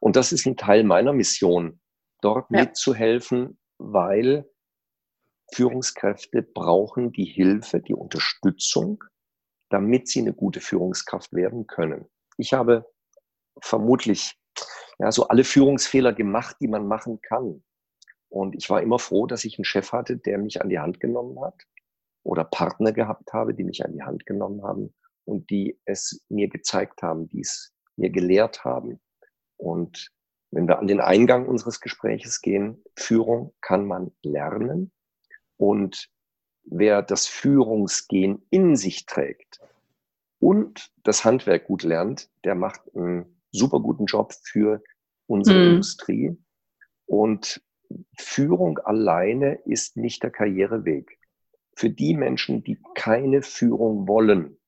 Und 0.00 0.16
das 0.16 0.32
ist 0.32 0.46
ein 0.46 0.56
Teil 0.56 0.84
meiner 0.84 1.12
Mission, 1.12 1.80
dort 2.20 2.50
ja. 2.50 2.60
mitzuhelfen, 2.60 3.58
weil 3.78 4.48
Führungskräfte 5.52 6.42
brauchen 6.42 7.12
die 7.12 7.24
Hilfe, 7.24 7.80
die 7.80 7.94
Unterstützung, 7.94 9.02
damit 9.68 10.08
sie 10.08 10.20
eine 10.20 10.32
gute 10.32 10.60
Führungskraft 10.60 11.32
werden 11.32 11.66
können. 11.66 12.06
Ich 12.36 12.52
habe 12.52 12.86
vermutlich 13.60 14.38
ja, 14.98 15.10
so 15.10 15.28
alle 15.28 15.44
Führungsfehler 15.44 16.12
gemacht, 16.12 16.56
die 16.60 16.68
man 16.68 16.86
machen 16.86 17.20
kann. 17.22 17.62
Und 18.28 18.54
ich 18.54 18.70
war 18.70 18.82
immer 18.82 18.98
froh, 18.98 19.26
dass 19.26 19.44
ich 19.44 19.58
einen 19.58 19.64
Chef 19.64 19.92
hatte, 19.92 20.16
der 20.16 20.38
mich 20.38 20.60
an 20.60 20.68
die 20.68 20.78
Hand 20.78 21.00
genommen 21.00 21.40
hat 21.40 21.66
oder 22.22 22.44
Partner 22.44 22.92
gehabt 22.92 23.32
habe, 23.32 23.54
die 23.54 23.64
mich 23.64 23.84
an 23.84 23.92
die 23.92 24.02
Hand 24.02 24.26
genommen 24.26 24.62
haben 24.62 24.94
und 25.24 25.50
die 25.50 25.80
es 25.84 26.24
mir 26.28 26.48
gezeigt 26.48 27.02
haben, 27.02 27.28
die 27.28 27.40
es 27.40 27.72
mir 27.96 28.10
gelehrt 28.10 28.64
haben. 28.64 29.00
Und 29.56 30.10
wenn 30.50 30.68
wir 30.68 30.78
an 30.78 30.86
den 30.86 31.00
Eingang 31.00 31.46
unseres 31.46 31.80
Gespräches 31.80 32.40
gehen, 32.40 32.82
Führung 32.96 33.54
kann 33.60 33.86
man 33.86 34.12
lernen. 34.22 34.92
Und 35.56 36.08
wer 36.64 37.02
das 37.02 37.26
Führungsgehen 37.26 38.46
in 38.50 38.76
sich 38.76 39.06
trägt 39.06 39.60
und 40.40 40.90
das 41.04 41.24
Handwerk 41.24 41.66
gut 41.66 41.82
lernt, 41.82 42.30
der 42.44 42.54
macht 42.54 42.80
einen 42.96 43.40
super 43.52 43.78
guten 43.80 44.06
Job 44.06 44.34
für 44.42 44.82
unsere 45.26 45.58
mhm. 45.58 45.70
Industrie. 45.72 46.36
Und 47.06 47.62
Führung 48.18 48.78
alleine 48.78 49.60
ist 49.66 49.96
nicht 49.96 50.22
der 50.22 50.30
Karriereweg. 50.30 51.18
Für 51.76 51.90
die 51.90 52.14
Menschen, 52.14 52.64
die 52.64 52.78
keine 52.94 53.42
Führung 53.42 54.08
wollen, 54.08 54.58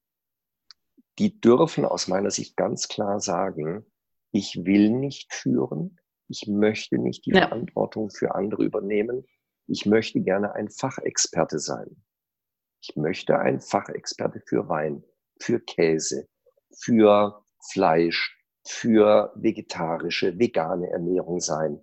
die 1.18 1.40
dürfen 1.40 1.84
aus 1.84 2.06
meiner 2.06 2.30
Sicht 2.30 2.56
ganz 2.56 2.88
klar 2.88 3.20
sagen, 3.20 3.86
ich 4.30 4.64
will 4.64 4.90
nicht 4.90 5.32
führen, 5.32 5.98
ich 6.28 6.46
möchte 6.46 6.98
nicht 6.98 7.26
die 7.26 7.30
ja. 7.30 7.48
Verantwortung 7.48 8.10
für 8.10 8.34
andere 8.34 8.64
übernehmen, 8.64 9.26
ich 9.66 9.86
möchte 9.86 10.20
gerne 10.20 10.54
ein 10.54 10.68
Fachexperte 10.68 11.58
sein. 11.58 12.02
Ich 12.80 12.96
möchte 12.96 13.38
ein 13.38 13.60
Fachexperte 13.60 14.42
für 14.44 14.68
Wein, 14.68 15.04
für 15.40 15.60
Käse, 15.60 16.28
für 16.70 17.42
Fleisch, 17.70 18.38
für 18.66 19.32
vegetarische, 19.34 20.38
vegane 20.38 20.90
Ernährung 20.90 21.40
sein. 21.40 21.80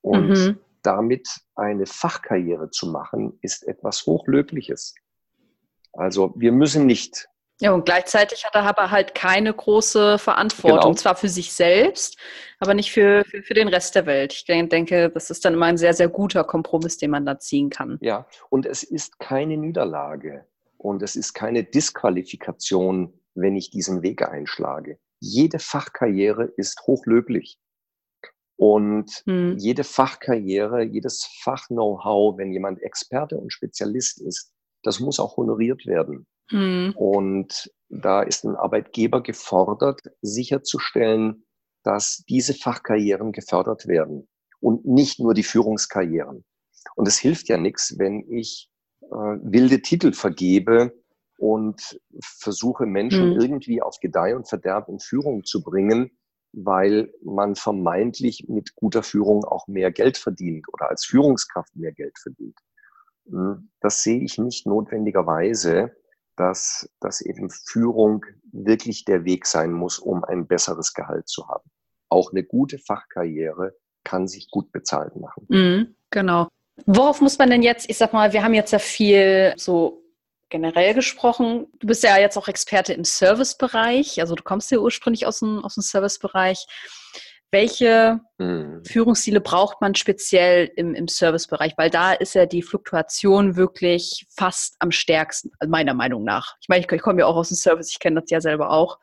Und 0.00 0.28
mhm. 0.28 0.58
damit 0.82 1.28
eine 1.54 1.86
Fachkarriere 1.86 2.70
zu 2.70 2.90
machen, 2.90 3.38
ist 3.42 3.66
etwas 3.66 4.04
Hochlöbliches. 4.06 4.94
Also 5.92 6.34
wir 6.36 6.52
müssen 6.52 6.86
nicht 6.86 7.28
ja, 7.60 7.72
und 7.72 7.84
gleichzeitig 7.84 8.44
hat 8.44 8.56
er 8.56 8.64
aber 8.64 8.90
halt 8.90 9.14
keine 9.14 9.54
große 9.54 10.18
Verantwortung, 10.18 10.80
genau. 10.80 10.94
zwar 10.94 11.14
für 11.14 11.28
sich 11.28 11.52
selbst, 11.52 12.18
aber 12.58 12.74
nicht 12.74 12.90
für, 12.90 13.24
für, 13.24 13.42
für, 13.44 13.54
den 13.54 13.68
Rest 13.68 13.94
der 13.94 14.06
Welt. 14.06 14.32
Ich 14.32 14.44
denke, 14.44 15.08
das 15.08 15.30
ist 15.30 15.44
dann 15.44 15.54
immer 15.54 15.66
ein 15.66 15.76
sehr, 15.76 15.94
sehr 15.94 16.08
guter 16.08 16.42
Kompromiss, 16.42 16.98
den 16.98 17.12
man 17.12 17.24
da 17.24 17.38
ziehen 17.38 17.70
kann. 17.70 17.98
Ja, 18.00 18.26
und 18.50 18.66
es 18.66 18.82
ist 18.82 19.20
keine 19.20 19.56
Niederlage 19.56 20.46
und 20.84 21.02
es 21.02 21.16
ist 21.16 21.32
keine 21.32 21.64
Disqualifikation, 21.64 23.18
wenn 23.34 23.56
ich 23.56 23.70
diesen 23.70 24.02
Weg 24.02 24.20
einschlage. 24.20 24.98
Jede 25.18 25.58
Fachkarriere 25.58 26.52
ist 26.58 26.82
hochlöblich. 26.86 27.58
Und 28.56 29.22
hm. 29.24 29.56
jede 29.56 29.82
Fachkarriere, 29.82 30.82
jedes 30.82 31.26
Fach-Know-how, 31.42 32.36
wenn 32.36 32.52
jemand 32.52 32.82
Experte 32.82 33.38
und 33.38 33.50
Spezialist 33.50 34.20
ist, 34.20 34.52
das 34.82 35.00
muss 35.00 35.18
auch 35.18 35.38
honoriert 35.38 35.86
werden. 35.86 36.26
Mhm. 36.50 36.92
Und 36.94 37.72
da 37.88 38.22
ist 38.22 38.44
ein 38.44 38.54
Arbeitgeber 38.54 39.22
gefordert, 39.22 40.02
sicherzustellen, 40.20 41.46
dass 41.82 42.24
diese 42.28 42.52
Fachkarrieren 42.52 43.32
gefördert 43.32 43.86
werden 43.86 44.28
und 44.60 44.84
nicht 44.84 45.18
nur 45.18 45.32
die 45.32 45.44
Führungskarrieren. 45.44 46.44
Und 46.94 47.08
es 47.08 47.18
hilft 47.18 47.48
ja 47.48 47.56
nichts, 47.56 47.98
wenn 47.98 48.30
ich 48.30 48.68
wilde 49.10 49.82
Titel 49.82 50.12
vergebe 50.12 50.94
und 51.38 52.00
versuche 52.20 52.86
Menschen 52.86 53.34
mhm. 53.34 53.40
irgendwie 53.40 53.82
auf 53.82 53.98
Gedeih 54.00 54.36
und 54.36 54.48
Verderb 54.48 54.88
in 54.88 55.00
Führung 55.00 55.44
zu 55.44 55.62
bringen, 55.62 56.10
weil 56.52 57.12
man 57.22 57.56
vermeintlich 57.56 58.46
mit 58.48 58.74
guter 58.76 59.02
Führung 59.02 59.44
auch 59.44 59.66
mehr 59.66 59.90
Geld 59.90 60.16
verdient 60.16 60.66
oder 60.72 60.88
als 60.88 61.04
Führungskraft 61.04 61.74
mehr 61.76 61.92
Geld 61.92 62.18
verdient. 62.18 62.58
Hm, 63.28 63.70
das 63.80 64.02
sehe 64.02 64.22
ich 64.22 64.38
nicht 64.38 64.66
notwendigerweise 64.66 65.92
dass, 66.36 66.88
dass 67.00 67.20
eben 67.20 67.50
Führung 67.50 68.24
wirklich 68.52 69.04
der 69.04 69.24
Weg 69.24 69.46
sein 69.46 69.72
muss, 69.72 69.98
um 69.98 70.24
ein 70.24 70.46
besseres 70.46 70.94
Gehalt 70.94 71.28
zu 71.28 71.48
haben. 71.48 71.70
Auch 72.08 72.32
eine 72.32 72.44
gute 72.44 72.78
Fachkarriere 72.78 73.74
kann 74.04 74.28
sich 74.28 74.50
gut 74.50 74.72
bezahlt 74.72 75.16
machen. 75.16 75.46
Mhm, 75.48 75.96
genau. 76.10 76.48
Worauf 76.86 77.20
muss 77.20 77.38
man 77.38 77.50
denn 77.50 77.62
jetzt, 77.62 77.88
ich 77.88 77.96
sag 77.96 78.12
mal, 78.12 78.32
wir 78.32 78.42
haben 78.42 78.54
jetzt 78.54 78.72
ja 78.72 78.78
viel 78.78 79.54
so 79.56 80.02
generell 80.50 80.94
gesprochen. 80.94 81.66
Du 81.78 81.86
bist 81.86 82.02
ja 82.02 82.18
jetzt 82.18 82.36
auch 82.36 82.48
Experte 82.48 82.92
im 82.92 83.04
Servicebereich, 83.04 84.20
also 84.20 84.34
du 84.34 84.42
kommst 84.42 84.70
ja 84.70 84.78
ursprünglich 84.78 85.26
aus 85.26 85.40
dem, 85.40 85.64
aus 85.64 85.74
dem 85.74 85.82
Servicebereich. 85.82 86.66
Welche 87.50 88.20
mhm. 88.38 88.84
Führungsstile 88.84 89.40
braucht 89.40 89.80
man 89.80 89.94
speziell 89.94 90.70
im, 90.74 90.94
im 90.94 91.06
Servicebereich? 91.06 91.74
Weil 91.76 91.90
da 91.90 92.12
ist 92.12 92.34
ja 92.34 92.46
die 92.46 92.62
Fluktuation 92.62 93.54
wirklich 93.54 94.26
fast 94.36 94.74
am 94.80 94.90
stärksten, 94.90 95.52
meiner 95.66 95.94
Meinung 95.94 96.24
nach. 96.24 96.56
Ich 96.60 96.68
meine, 96.68 96.84
ich, 96.84 96.90
ich 96.90 97.02
komme 97.02 97.20
ja 97.20 97.26
auch 97.26 97.36
aus 97.36 97.48
dem 97.48 97.56
Service, 97.56 97.90
ich 97.92 98.00
kenne 98.00 98.20
das 98.20 98.30
ja 98.30 98.40
selber 98.40 98.70
auch. 98.70 98.98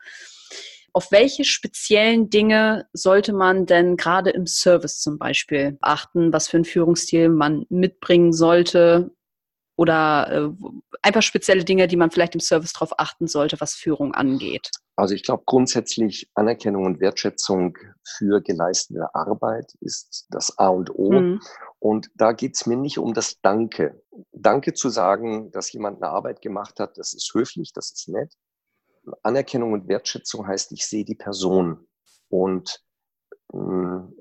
Auf 0.94 1.10
welche 1.10 1.44
speziellen 1.44 2.28
Dinge 2.28 2.86
sollte 2.92 3.32
man 3.32 3.66
denn 3.66 3.96
gerade 3.96 4.30
im 4.30 4.46
Service 4.46 5.00
zum 5.00 5.18
Beispiel 5.18 5.78
achten, 5.80 6.32
was 6.32 6.48
für 6.48 6.58
einen 6.58 6.64
Führungsstil 6.64 7.28
man 7.30 7.64
mitbringen 7.70 8.32
sollte, 8.32 9.10
oder 9.76 10.30
äh, 10.30 10.66
einfach 11.02 11.22
spezielle 11.22 11.64
Dinge, 11.64 11.88
die 11.88 11.96
man 11.96 12.10
vielleicht 12.10 12.34
im 12.34 12.40
Service 12.40 12.72
darauf 12.72 12.98
achten 12.98 13.26
sollte, 13.26 13.60
was 13.60 13.74
Führung 13.74 14.14
angeht? 14.14 14.70
Also 14.96 15.14
ich 15.14 15.22
glaube 15.22 15.44
grundsätzlich 15.46 16.30
Anerkennung 16.34 16.84
und 16.84 17.00
Wertschätzung 17.00 17.76
für 18.04 18.42
geleistete 18.42 19.14
Arbeit 19.14 19.72
ist 19.80 20.26
das 20.30 20.58
A 20.58 20.68
und 20.68 20.94
O. 20.94 21.12
Mhm. 21.12 21.40
Und 21.78 22.10
da 22.14 22.32
geht 22.32 22.54
es 22.54 22.66
mir 22.66 22.76
nicht 22.76 22.98
um 22.98 23.14
das 23.14 23.40
Danke. 23.40 24.00
Danke 24.32 24.74
zu 24.74 24.90
sagen, 24.90 25.50
dass 25.50 25.72
jemand 25.72 26.02
eine 26.02 26.12
Arbeit 26.12 26.42
gemacht 26.42 26.78
hat, 26.78 26.98
das 26.98 27.14
ist 27.14 27.32
höflich, 27.34 27.72
das 27.72 27.90
ist 27.90 28.08
nett. 28.08 28.34
Anerkennung 29.22 29.72
und 29.72 29.88
Wertschätzung 29.88 30.46
heißt, 30.46 30.72
ich 30.72 30.86
sehe 30.86 31.04
die 31.04 31.14
Person 31.14 31.86
und 32.28 32.82
mh, 33.52 34.08
hm, 34.08 34.16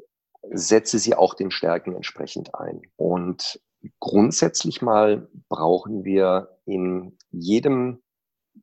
setze 0.54 1.00
sie 1.00 1.15
auch 1.15 1.34
den 1.34 1.52
Stärken 1.52 1.96
entsprechend 1.96 2.56
ein. 2.56 2.82
Und 2.96 3.62
grundsätzlich 4.00 4.82
mal 4.82 5.30
brauchen 5.50 6.04
wir 6.04 6.58
in 6.65 7.17
jedem 7.30 8.02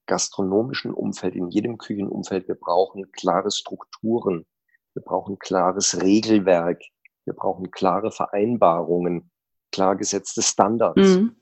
gastronomischen 0.07 0.93
Umfeld, 0.93 1.35
in 1.35 1.49
jedem 1.49 1.79
Küchenumfeld, 1.79 2.49
wir 2.49 2.57
brauchen 2.57 3.11
klare 3.13 3.51
Strukturen, 3.51 4.47
wir 4.95 5.03
brauchen 5.03 5.39
klares 5.39 6.01
Regelwerk, 6.03 6.83
wir 7.25 7.35
brauchen 7.35 7.71
klare 7.71 8.11
Vereinbarungen, 8.11 9.31
klar 9.73 9.97
gesetzte 9.97 10.43
Standards. 10.43 11.17
Mhm. 11.17 11.37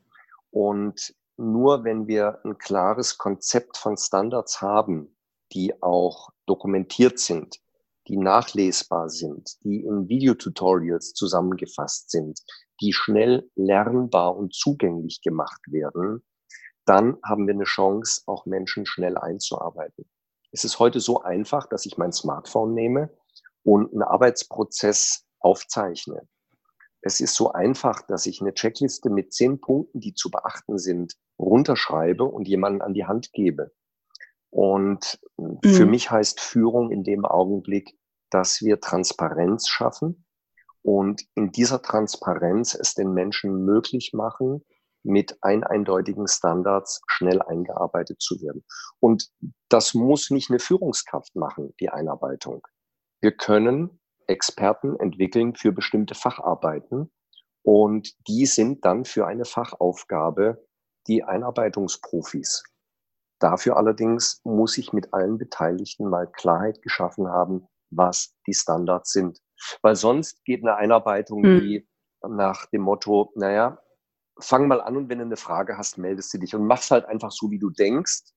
Und 0.51 1.15
nur 1.37 1.85
wenn 1.85 2.07
wir 2.07 2.40
ein 2.44 2.59
klares 2.59 3.18
Konzept 3.18 3.77
von 3.77 3.96
Standards 3.96 4.61
haben, 4.61 5.16
die 5.53 5.83
auch 5.83 6.31
dokumentiert 6.46 7.18
sind, 7.18 7.61
die 8.09 8.16
nachlesbar 8.16 9.09
sind, 9.09 9.57
die 9.64 9.81
in 9.81 10.09
Videotutorials 10.09 11.12
zusammengefasst 11.14 12.11
sind, 12.11 12.40
die 12.81 12.92
schnell 12.92 13.51
lernbar 13.55 14.37
und 14.37 14.55
zugänglich 14.55 15.20
gemacht 15.22 15.61
werden, 15.66 16.25
dann 16.85 17.16
haben 17.25 17.46
wir 17.46 17.55
eine 17.55 17.64
Chance, 17.64 18.22
auch 18.27 18.46
Menschen 18.46 18.87
schnell 18.87 19.18
einzuarbeiten. 19.18 20.09
Es 20.53 20.64
ist 20.64 20.79
heute 20.79 21.01
so 21.01 21.22
einfach, 21.22 21.66
dass 21.66 21.85
ich 21.85 21.99
mein 21.99 22.12
Smartphone 22.12 22.75
nehme 22.75 23.11
und 23.64 23.92
einen 23.92 24.03
Arbeitsprozess 24.03 25.27
aufzeichne. 25.40 26.29
Es 27.07 27.21
ist 27.21 27.37
so 27.37 27.53
einfach, 27.53 28.03
dass 28.03 28.27
ich 28.27 28.40
eine 28.40 28.53
Checkliste 28.53 29.11
mit 29.11 29.33
zehn 29.33 29.61
Punkten, 29.61 30.01
die 30.01 30.14
zu 30.14 30.29
beachten 30.29 30.77
sind, 30.77 31.14
runterschreibe 31.38 32.25
und 32.25 32.49
jemanden 32.49 32.83
an 32.83 32.95
die 32.95 33.05
Hand 33.05 33.33
gebe. 33.33 33.71
Und 34.51 35.21
mhm. 35.37 35.61
für 35.62 35.87
mich 35.87 36.11
heißt 36.11 36.40
Führung 36.40 36.90
in 36.90 37.05
dem 37.05 37.25
Augenblick, 37.25 37.97
dass 38.31 38.61
wir 38.61 38.81
Transparenz 38.81 39.69
schaffen, 39.69 40.27
und 40.87 41.27
in 41.35 41.51
dieser 41.51 41.83
Transparenz 41.83 42.77
es 42.77 42.95
den 42.95 43.12
Menschen 43.12 43.64
möglich 43.64 44.12
machen, 44.12 44.64
mit 45.03 45.37
ein 45.42 45.64
eindeutigen 45.64 46.29
Standards 46.29 47.01
schnell 47.09 47.42
eingearbeitet 47.42 48.23
zu 48.23 48.40
werden. 48.40 48.64
Und 49.01 49.33
das 49.69 49.95
muss 49.95 50.31
nicht 50.31 50.49
eine 50.49 50.61
Führungskraft 50.61 51.35
machen, 51.35 51.75
die 51.81 51.88
Einarbeitung. 51.88 52.64
Wir 53.21 53.33
können 53.33 53.99
Experten 54.27 54.99
entwickeln 54.99 55.55
für 55.55 55.73
bestimmte 55.73 56.15
Facharbeiten 56.15 57.11
und 57.62 58.15
die 58.29 58.47
sind 58.47 58.85
dann 58.85 59.05
für 59.05 59.27
eine 59.27 59.45
Fachaufgabe 59.45 60.67
die 61.07 61.25
Einarbeitungsprofis. 61.25 62.65
Dafür 63.39 63.77
allerdings 63.77 64.41
muss 64.45 64.79
ich 64.79 64.93
mit 64.93 65.12
allen 65.12 65.39
Beteiligten 65.39 66.09
mal 66.09 66.27
Klarheit 66.27 66.81
geschaffen 66.83 67.29
haben, 67.29 67.69
was 67.91 68.35
die 68.47 68.55
Standards 68.55 69.12
sind. 69.12 69.41
Weil 69.83 69.97
sonst 69.97 70.45
geht 70.45 70.62
eine 70.62 70.77
Einarbeitung 70.77 71.43
hm. 71.43 71.61
wie 71.61 71.89
nach 72.27 72.67
dem 72.67 72.83
Motto, 72.83 73.33
naja, 73.37 73.79
fang 74.39 74.69
mal 74.69 74.81
an 74.81 74.97
und 74.97 75.09
wenn 75.09 75.19
du 75.19 75.25
eine 75.25 75.37
Frage 75.37 75.77
hast, 75.77 75.99
meldest 75.99 76.33
du 76.35 76.39
dich 76.39 76.55
und 76.55 76.67
machst 76.67 76.91
halt 76.91 77.05
einfach 77.07 77.31
so, 77.31 77.51
wie 77.51 77.59
du 77.59 77.71
denkst. 77.71 78.33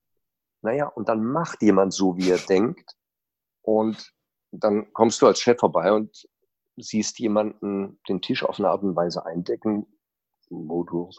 Naja, 0.62 0.86
und 0.86 1.08
dann 1.08 1.24
macht 1.24 1.62
jemand 1.62 1.92
so, 1.92 2.16
wie 2.16 2.30
er 2.30 2.38
denkt. 2.38 2.96
Und 3.62 4.12
dann 4.52 4.92
kommst 4.92 5.22
du 5.22 5.26
als 5.26 5.40
Chef 5.40 5.58
vorbei 5.58 5.92
und 5.92 6.26
siehst 6.76 7.18
jemanden 7.18 8.00
den 8.08 8.20
Tisch 8.20 8.44
auf 8.44 8.58
eine 8.58 8.68
Art 8.68 8.82
und 8.82 8.96
Weise 8.96 9.24
eindecken, 9.24 9.86
wo 10.48 10.84
du 10.84 11.10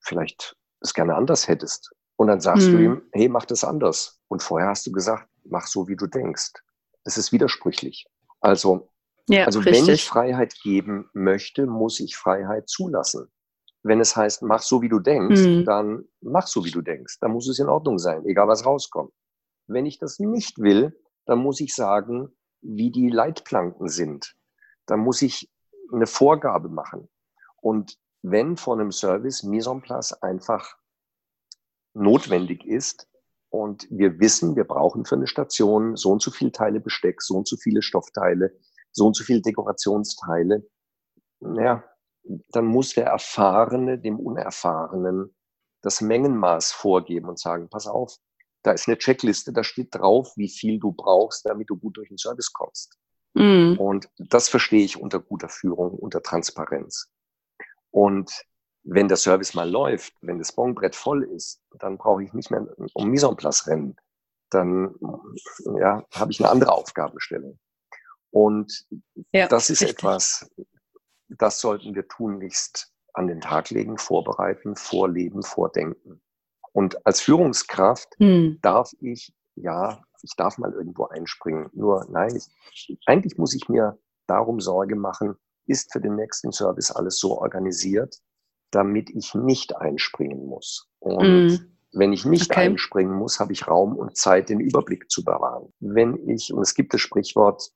vielleicht 0.00 0.56
es 0.80 0.94
gerne 0.94 1.14
anders 1.14 1.48
hättest. 1.48 1.92
Und 2.16 2.28
dann 2.28 2.40
sagst 2.40 2.66
hm. 2.66 2.72
du 2.72 2.84
ihm, 2.84 3.02
hey, 3.12 3.28
mach 3.28 3.44
das 3.44 3.64
anders. 3.64 4.20
Und 4.28 4.42
vorher 4.42 4.68
hast 4.68 4.86
du 4.86 4.92
gesagt, 4.92 5.28
mach 5.44 5.66
so, 5.66 5.88
wie 5.88 5.96
du 5.96 6.06
denkst. 6.06 6.52
Das 7.04 7.16
ist 7.16 7.32
widersprüchlich. 7.32 8.06
Also, 8.40 8.88
ja, 9.28 9.44
also 9.44 9.64
wenn 9.64 9.88
ich 9.88 10.04
Freiheit 10.04 10.54
geben 10.62 11.08
möchte, 11.12 11.66
muss 11.66 12.00
ich 12.00 12.16
Freiheit 12.16 12.68
zulassen. 12.68 13.28
Wenn 13.82 14.00
es 14.00 14.14
heißt, 14.14 14.42
mach 14.42 14.62
so, 14.62 14.82
wie 14.82 14.88
du 14.88 15.00
denkst, 15.00 15.40
hm. 15.40 15.64
dann 15.64 16.04
mach 16.20 16.46
so, 16.46 16.64
wie 16.64 16.70
du 16.70 16.82
denkst. 16.82 17.18
Dann 17.20 17.32
muss 17.32 17.48
es 17.48 17.58
in 17.58 17.68
Ordnung 17.68 17.98
sein, 17.98 18.24
egal 18.26 18.48
was 18.48 18.64
rauskommt. 18.64 19.12
Wenn 19.66 19.86
ich 19.86 19.98
das 19.98 20.18
nicht 20.18 20.58
will, 20.58 20.96
dann 21.26 21.38
muss 21.38 21.60
ich 21.60 21.74
sagen, 21.74 22.32
wie 22.62 22.90
die 22.90 23.10
Leitplanken 23.10 23.88
sind. 23.88 24.34
Dann 24.86 25.00
muss 25.00 25.22
ich 25.22 25.50
eine 25.92 26.06
Vorgabe 26.06 26.68
machen. 26.68 27.08
Und 27.60 27.98
wenn 28.22 28.56
von 28.56 28.80
einem 28.80 28.92
Service 28.92 29.42
Mise 29.42 29.70
en 29.70 29.82
place 29.82 30.12
einfach 30.22 30.76
notwendig 31.94 32.64
ist 32.64 33.08
und 33.50 33.86
wir 33.90 34.18
wissen, 34.20 34.56
wir 34.56 34.64
brauchen 34.64 35.04
für 35.04 35.16
eine 35.16 35.26
Station 35.26 35.96
so 35.96 36.10
und 36.10 36.22
so 36.22 36.30
viele 36.30 36.52
Teile 36.52 36.80
Besteck, 36.80 37.20
so 37.20 37.36
und 37.36 37.48
so 37.48 37.56
viele 37.56 37.82
Stoffteile, 37.82 38.56
so 38.92 39.06
und 39.06 39.16
so 39.16 39.24
viele 39.24 39.42
Dekorationsteile, 39.42 40.66
naja, 41.40 41.84
dann 42.50 42.66
muss 42.66 42.94
der 42.94 43.06
Erfahrene 43.06 43.98
dem 43.98 44.18
Unerfahrenen 44.18 45.34
das 45.82 46.00
Mengenmaß 46.00 46.72
vorgeben 46.72 47.28
und 47.28 47.38
sagen, 47.38 47.68
pass 47.68 47.86
auf, 47.88 48.16
da 48.62 48.72
ist 48.72 48.88
eine 48.88 48.98
Checkliste, 48.98 49.52
da 49.52 49.64
steht 49.64 49.94
drauf, 49.94 50.32
wie 50.36 50.48
viel 50.48 50.78
du 50.78 50.92
brauchst, 50.92 51.46
damit 51.46 51.70
du 51.70 51.76
gut 51.76 51.96
durch 51.96 52.08
den 52.08 52.18
Service 52.18 52.52
kommst. 52.52 52.98
Mm. 53.34 53.74
Und 53.78 54.08
das 54.18 54.48
verstehe 54.48 54.84
ich 54.84 55.00
unter 55.00 55.20
guter 55.20 55.48
Führung, 55.48 55.92
unter 55.92 56.22
Transparenz. 56.22 57.10
Und 57.90 58.32
wenn 58.84 59.08
der 59.08 59.16
Service 59.16 59.54
mal 59.54 59.68
läuft, 59.68 60.14
wenn 60.20 60.38
das 60.38 60.52
Bonbrett 60.52 60.96
voll 60.96 61.24
ist, 61.24 61.60
dann 61.78 61.98
brauche 61.98 62.24
ich 62.24 62.32
nicht 62.32 62.50
mehr 62.50 62.66
um 62.94 63.08
Mise 63.08 63.28
en 63.28 63.36
place 63.36 63.66
rennen. 63.66 63.96
Dann 64.50 64.94
ja, 65.78 66.04
habe 66.12 66.32
ich 66.32 66.40
eine 66.40 66.50
andere 66.50 66.72
Aufgabenstellung. 66.72 67.58
Und 68.30 68.86
ja, 69.32 69.46
das 69.46 69.70
ist 69.70 69.82
richtig. 69.82 69.98
etwas, 69.98 70.50
das 71.28 71.60
sollten 71.60 71.94
wir 71.94 72.08
tunlichst 72.08 72.92
an 73.14 73.26
den 73.26 73.40
Tag 73.40 73.70
legen, 73.70 73.98
vorbereiten, 73.98 74.74
vorleben, 74.74 75.42
vordenken. 75.42 76.22
Und 76.72 77.06
als 77.06 77.20
Führungskraft 77.20 78.14
hm. 78.18 78.58
darf 78.62 78.92
ich, 79.00 79.32
ja, 79.54 80.02
ich 80.22 80.34
darf 80.36 80.58
mal 80.58 80.72
irgendwo 80.72 81.06
einspringen. 81.06 81.68
Nur 81.72 82.06
nein, 82.10 82.34
ich, 82.36 82.98
eigentlich 83.06 83.36
muss 83.38 83.54
ich 83.54 83.68
mir 83.68 83.98
darum 84.26 84.60
Sorge 84.60 84.96
machen, 84.96 85.34
ist 85.66 85.92
für 85.92 86.00
den 86.00 86.16
nächsten 86.16 86.52
Service 86.52 86.90
alles 86.90 87.18
so 87.18 87.38
organisiert, 87.38 88.16
damit 88.70 89.10
ich 89.10 89.34
nicht 89.34 89.76
einspringen 89.76 90.46
muss. 90.46 90.88
Und 90.98 91.48
mm. 91.48 91.76
wenn 91.92 92.12
ich 92.12 92.24
nicht 92.24 92.50
okay. 92.50 92.60
einspringen 92.60 93.14
muss, 93.14 93.38
habe 93.38 93.52
ich 93.52 93.68
Raum 93.68 93.96
und 93.96 94.16
Zeit, 94.16 94.48
den 94.48 94.60
Überblick 94.60 95.10
zu 95.10 95.24
bewahren. 95.24 95.72
Wenn 95.80 96.28
ich, 96.28 96.52
und 96.52 96.62
es 96.62 96.74
gibt 96.74 96.94
das 96.94 97.00
Sprichwort, 97.00 97.70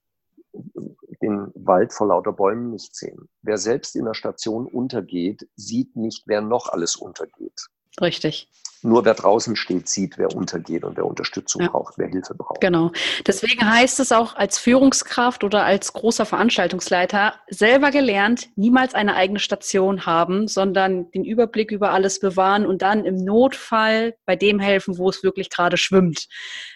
den 1.23 1.53
Wald 1.55 1.93
vor 1.93 2.09
lauter 2.09 2.33
Bäumen 2.33 2.71
nicht 2.71 2.95
sehen. 2.97 3.29
Wer 3.43 3.59
selbst 3.59 3.95
in 3.95 4.07
der 4.07 4.15
Station 4.15 4.67
untergeht, 4.67 5.49
sieht 5.55 5.97
nicht, 5.97 6.23
wer 6.27 6.41
noch 6.41 6.69
alles 6.69 6.97
untergeht. 6.97 7.67
Richtig. 8.01 8.49
Nur 8.83 9.05
wer 9.05 9.15
draußen 9.15 9.57
steht, 9.57 9.89
sieht, 9.89 10.19
wer 10.19 10.35
untergeht 10.35 10.85
und 10.85 10.97
wer 10.97 11.07
Unterstützung 11.07 11.63
ja. 11.63 11.69
braucht, 11.69 11.95
wer 11.97 12.09
Hilfe 12.09 12.35
braucht. 12.35 12.61
Genau. 12.61 12.93
Deswegen 13.27 13.69
heißt 13.69 13.99
es 14.01 14.13
auch 14.13 14.37
als 14.37 14.59
Führungskraft 14.59 15.45
oder 15.45 15.65
als 15.65 15.93
großer 15.93 16.27
Veranstaltungsleiter 16.27 17.35
selber 17.49 17.91
gelernt, 17.91 18.49
niemals 18.55 18.95
eine 18.95 19.17
eigene 19.17 19.41
Station 19.41 20.07
haben, 20.07 20.47
sondern 20.47 21.11
den 21.11 21.25
Überblick 21.25 21.73
über 21.73 21.91
alles 21.91 22.21
bewahren 22.21 22.67
und 22.67 22.83
dann 22.83 23.05
im 23.05 23.17
Notfall 23.17 24.15
bei 24.27 24.37
dem 24.37 24.61
helfen, 24.61 24.99
wo 24.99 25.09
es 25.09 25.23
wirklich 25.23 25.51
gerade 25.51 25.79
schwimmt. 25.79 26.29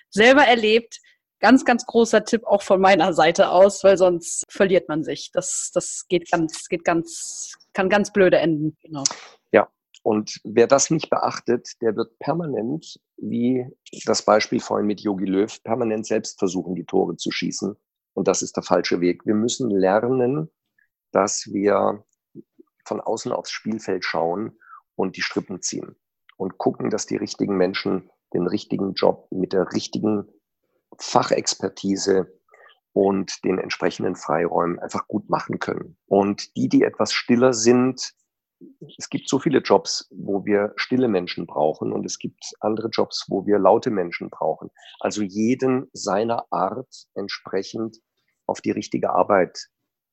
Selber 0.09 0.43
erlebt, 0.43 0.99
ganz, 1.39 1.65
ganz 1.65 1.87
großer 1.87 2.25
Tipp 2.25 2.45
auch 2.45 2.63
von 2.63 2.81
meiner 2.81 3.13
Seite 3.13 3.51
aus, 3.51 3.85
weil 3.85 3.97
sonst 3.97 4.45
verliert 4.49 4.89
man 4.89 5.05
sich. 5.05 5.31
Das, 5.33 5.71
das 5.73 6.07
geht 6.09 6.31
ganz, 6.31 6.69
geht 6.69 6.85
ganz, 6.85 7.53
kann 7.73 7.89
ganz 7.89 8.13
blöde 8.13 8.39
enden. 8.39 8.77
Genau. 8.83 9.05
Und 10.03 10.41
wer 10.45 10.67
das 10.67 10.91
nicht 10.91 11.11
beachtet, 11.11 11.81
der 11.83 11.95
wird 11.95 12.19
permanent, 12.19 12.99
wie 13.19 13.67
das 14.07 14.23
Beispiel 14.23 14.61
vorhin 14.61 14.87
mit 14.87 15.01
Yogi 15.01 15.27
Löw, 15.27 15.63
permanent 15.63 16.07
selbst 16.07 16.39
versuchen, 16.39 16.75
die 16.75 16.85
Tore 16.85 17.17
zu 17.17 17.31
schießen. 17.31 17.77
Und 18.15 18.29
das 18.29 18.43
ist 18.43 18.57
der 18.57 18.63
falsche 18.63 19.01
Weg. 19.01 19.27
Wir 19.27 19.35
müssen 19.35 19.71
lernen, 19.71 20.51
dass 21.13 21.49
wir 21.53 22.05
von 22.87 23.01
außen 23.01 23.33
aufs 23.33 23.51
Spielfeld 23.51 24.05
schauen 24.05 24.59
und 24.97 25.17
die 25.17 25.23
Strippen 25.23 25.61
ziehen 25.61 25.97
und 26.37 26.59
gucken, 26.59 26.91
dass 26.91 27.07
die 27.07 27.17
richtigen 27.17 27.57
Menschen 27.57 28.11
den 28.33 28.47
richtigen 28.47 28.95
Job 28.95 29.27
mit 29.31 29.53
der 29.53 29.73
richtigen 29.73 30.27
Fachexpertise 30.99 32.33
und 32.93 33.45
den 33.45 33.59
entsprechenden 33.59 34.17
Freiräumen 34.17 34.79
einfach 34.79 35.07
gut 35.07 35.29
machen 35.29 35.59
können. 35.59 35.97
Und 36.07 36.57
die, 36.57 36.69
die 36.69 36.83
etwas 36.83 37.13
stiller 37.13 37.53
sind, 37.53 38.15
es 38.99 39.09
gibt 39.09 39.29
so 39.29 39.39
viele 39.39 39.61
Jobs, 39.61 40.09
wo 40.11 40.45
wir 40.45 40.73
stille 40.77 41.09
Menschen 41.09 41.47
brauchen 41.47 41.93
und 41.93 42.05
es 42.05 42.19
gibt 42.19 42.53
andere 42.61 42.89
Jobs, 42.89 43.27
wo 43.29 43.47
wir 43.47 43.59
laute 43.59 43.91
Menschen 43.91 44.31
brauchen. 44.31 44.71
Also 45.01 45.23
jeden 45.23 45.89
seiner 45.93 46.45
Art 46.51 47.07
entsprechend 47.15 47.99
auf 48.47 48.61
die 48.61 48.71
richtige 48.71 49.11
Arbeit 49.11 49.69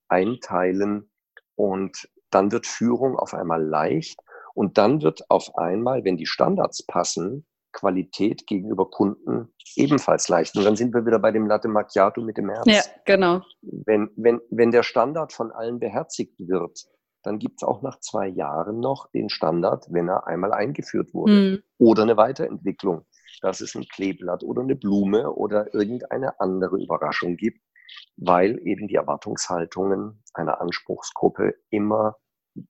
einteilen 0.08 1.12
und 1.56 2.08
dann 2.30 2.52
wird 2.52 2.66
Führung 2.66 3.18
auf 3.18 3.34
einmal 3.34 3.64
leicht 3.64 4.20
und 4.54 4.78
dann 4.78 5.02
wird 5.02 5.30
auf 5.30 5.56
einmal, 5.58 6.04
wenn 6.04 6.18
die 6.18 6.26
Standards 6.26 6.86
passen, 6.86 7.46
Qualität 7.74 8.48
gegenüber 8.48 8.90
Kunden 8.90 9.54
ebenfalls 9.76 10.30
leicht. 10.30 10.56
Und 10.58 10.64
dann 10.64 10.76
sind 10.76 10.94
wir 10.94 11.06
wieder 11.06 11.20
bei 11.20 11.32
dem 11.32 11.46
Latte 11.48 11.68
Macchiato 11.68 12.22
mit 12.22 12.38
dem 12.38 12.50
Herz. 12.50 12.66
Ja, 12.66 12.82
genau. 13.06 13.42
Wenn, 13.62 14.10
wenn, 14.16 14.40
wenn 14.50 14.72
der 14.72 14.84
Standard 14.84 15.32
von 15.32 15.52
allen 15.52 15.80
beherzigt 15.80 16.40
wird, 16.40 16.88
dann 17.28 17.40
gibt 17.40 17.62
es 17.62 17.68
auch 17.68 17.82
nach 17.82 18.00
zwei 18.00 18.28
Jahren 18.28 18.80
noch 18.80 19.12
den 19.12 19.30
Standard, 19.30 19.88
wenn 19.90 20.08
er 20.08 20.28
einmal 20.28 20.54
eingeführt 20.54 21.14
wurde. 21.14 21.34
Mhm. 21.34 21.64
Oder 21.78 22.04
eine 22.04 22.16
Weiterentwicklung, 22.16 23.06
dass 23.42 23.60
es 23.60 23.76
ein 23.76 23.86
Kleeblatt 23.88 24.44
oder 24.44 24.62
eine 24.62 24.76
Blume 24.76 25.32
oder 25.34 25.74
irgendeine 25.74 26.40
andere 26.40 26.82
Überraschung 26.82 27.36
gibt, 27.36 27.60
weil 28.16 28.60
eben 28.66 28.88
die 28.88 28.96
Erwartungshaltungen 28.96 30.24
einer 30.34 30.62
Anspruchsgruppe 30.62 31.56
immer 31.70 32.16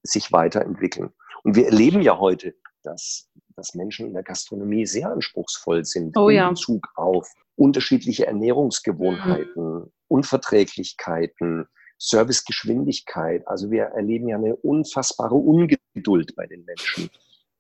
sich 0.02 0.32
weiterentwickeln. 0.32 1.14
Und 1.44 1.56
wir 1.56 1.68
erleben 1.68 2.02
ja 2.02 2.18
heute, 2.18 2.56
dass, 2.84 3.30
dass 3.56 3.76
Menschen 3.76 4.08
in 4.08 4.14
der 4.14 4.24
Gastronomie 4.24 4.88
sehr 4.88 5.12
anspruchsvoll 5.12 5.86
sind 5.86 6.18
oh, 6.18 6.30
in 6.30 6.38
ja. 6.38 6.50
Bezug 6.50 6.88
auf 6.96 7.32
unterschiedliche 7.56 8.26
Ernährungsgewohnheiten, 8.26 9.82
mhm. 9.82 9.92
Unverträglichkeiten, 10.08 11.68
Servicegeschwindigkeit. 11.98 13.48
Also 13.48 13.72
wir 13.72 13.84
erleben 13.86 14.30
ja 14.30 14.38
eine 14.38 14.56
unfassbare 14.56 15.36
Ungeduld 15.36 16.36
bei 16.36 16.48
den 16.48 16.66
Menschen. 16.66 17.10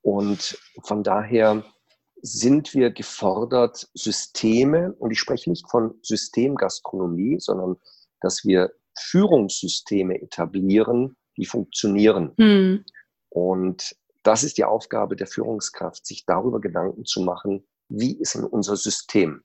Und 0.02 0.58
von 0.84 1.04
daher 1.04 1.64
sind 2.22 2.74
wir 2.74 2.92
gefordert, 2.92 3.90
Systeme, 3.94 4.94
und 4.94 5.12
ich 5.12 5.20
spreche 5.20 5.50
nicht 5.50 5.70
von 5.70 5.96
Systemgastronomie, 6.02 7.40
sondern 7.40 7.78
dass 8.22 8.46
wir 8.46 8.72
Führungssysteme 9.00 10.22
etablieren, 10.22 11.16
die 11.38 11.46
funktionieren. 11.46 12.34
Hm. 12.38 12.84
Und 13.30 13.96
das 14.24 14.44
ist 14.44 14.58
die 14.58 14.66
Aufgabe 14.66 15.16
der 15.16 15.28
Führungskraft, 15.28 16.06
sich 16.06 16.26
darüber 16.26 16.60
Gedanken 16.60 17.06
zu 17.06 17.22
machen, 17.22 17.66
wie 17.90 18.18
ist 18.20 18.36
denn 18.36 18.44
unser 18.44 18.76
System? 18.76 19.44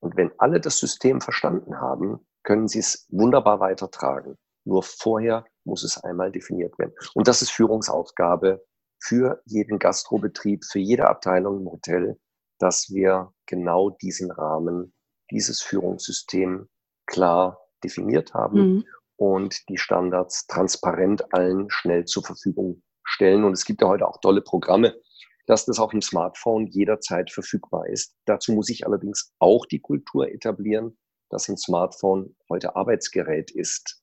Und 0.00 0.16
wenn 0.16 0.32
alle 0.38 0.60
das 0.60 0.78
System 0.78 1.20
verstanden 1.20 1.80
haben, 1.80 2.26
können 2.44 2.68
Sie 2.68 2.78
es 2.78 3.06
wunderbar 3.10 3.60
weitertragen. 3.60 4.36
Nur 4.64 4.82
vorher 4.82 5.44
muss 5.64 5.82
es 5.82 6.02
einmal 6.02 6.30
definiert 6.30 6.78
werden. 6.78 6.94
Und 7.14 7.28
das 7.28 7.42
ist 7.42 7.50
Führungsaufgabe 7.50 8.64
für 9.02 9.42
jeden 9.44 9.78
Gastrobetrieb, 9.78 10.64
für 10.64 10.78
jede 10.78 11.08
Abteilung 11.08 11.60
im 11.60 11.70
Hotel, 11.70 12.18
dass 12.58 12.90
wir 12.90 13.32
genau 13.46 13.90
diesen 13.90 14.30
Rahmen, 14.30 14.94
dieses 15.30 15.60
Führungssystem 15.60 16.68
klar 17.06 17.60
definiert 17.82 18.32
haben 18.32 18.58
mhm. 18.58 18.84
und 19.16 19.68
die 19.68 19.76
Standards 19.76 20.46
transparent 20.46 21.34
allen 21.34 21.70
schnell 21.70 22.04
zur 22.04 22.24
Verfügung 22.24 22.82
stellen. 23.04 23.44
Und 23.44 23.52
es 23.52 23.64
gibt 23.64 23.82
ja 23.82 23.88
heute 23.88 24.08
auch 24.08 24.20
tolle 24.20 24.40
Programme, 24.40 24.94
dass 25.46 25.66
das 25.66 25.78
auf 25.78 25.90
dem 25.90 26.00
Smartphone 26.00 26.66
jederzeit 26.66 27.30
verfügbar 27.30 27.86
ist. 27.88 28.14
Dazu 28.24 28.52
muss 28.52 28.70
ich 28.70 28.86
allerdings 28.86 29.34
auch 29.38 29.66
die 29.66 29.80
Kultur 29.80 30.30
etablieren, 30.30 30.96
dass 31.34 31.48
ein 31.48 31.56
Smartphone 31.56 32.36
heute 32.48 32.76
Arbeitsgerät 32.76 33.50
ist 33.50 34.00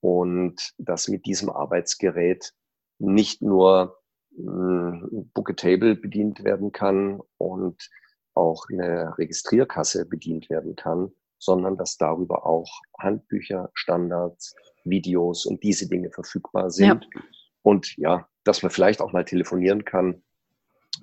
und 0.00 0.74
dass 0.76 1.06
mit 1.06 1.24
diesem 1.24 1.48
Arbeitsgerät 1.48 2.52
nicht 2.98 3.42
nur 3.42 3.96
hm, 4.36 5.30
Book 5.32 5.50
a 5.50 5.52
Table 5.52 5.94
bedient 5.94 6.42
werden 6.42 6.72
kann 6.72 7.20
und 7.38 7.88
auch 8.34 8.66
eine 8.72 9.16
Registrierkasse 9.16 10.04
bedient 10.04 10.50
werden 10.50 10.74
kann, 10.74 11.12
sondern 11.38 11.76
dass 11.76 11.96
darüber 11.96 12.44
auch 12.44 12.68
Handbücher, 12.98 13.70
Standards, 13.74 14.56
Videos 14.82 15.46
und 15.46 15.62
diese 15.62 15.88
Dinge 15.88 16.10
verfügbar 16.10 16.72
sind. 16.72 17.06
Ja. 17.14 17.20
Und 17.62 17.96
ja, 17.96 18.28
dass 18.42 18.64
man 18.64 18.72
vielleicht 18.72 19.00
auch 19.00 19.12
mal 19.12 19.24
telefonieren 19.24 19.84
kann. 19.84 20.24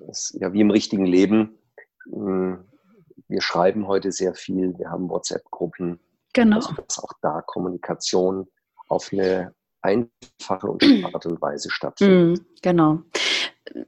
Das 0.00 0.32
ist 0.32 0.40
ja 0.40 0.52
wie 0.52 0.60
im 0.60 0.70
richtigen 0.70 1.06
Leben. 1.06 1.58
Wir 3.28 3.40
schreiben 3.40 3.86
heute 3.86 4.12
sehr 4.12 4.34
viel, 4.34 4.76
wir 4.78 4.90
haben 4.90 5.08
WhatsApp-Gruppen. 5.08 6.00
Genau. 6.32 6.56
Also 6.56 6.72
dass 6.74 6.98
auch 6.98 7.12
da 7.20 7.42
Kommunikation 7.42 8.48
auf 8.88 9.10
eine 9.12 9.54
einfache 9.82 10.66
und 10.66 10.82
Art 11.14 11.26
und 11.26 11.40
Weise 11.40 11.70
stattfindet. 11.70 12.40
Mm, 12.40 12.44
genau. 12.62 13.02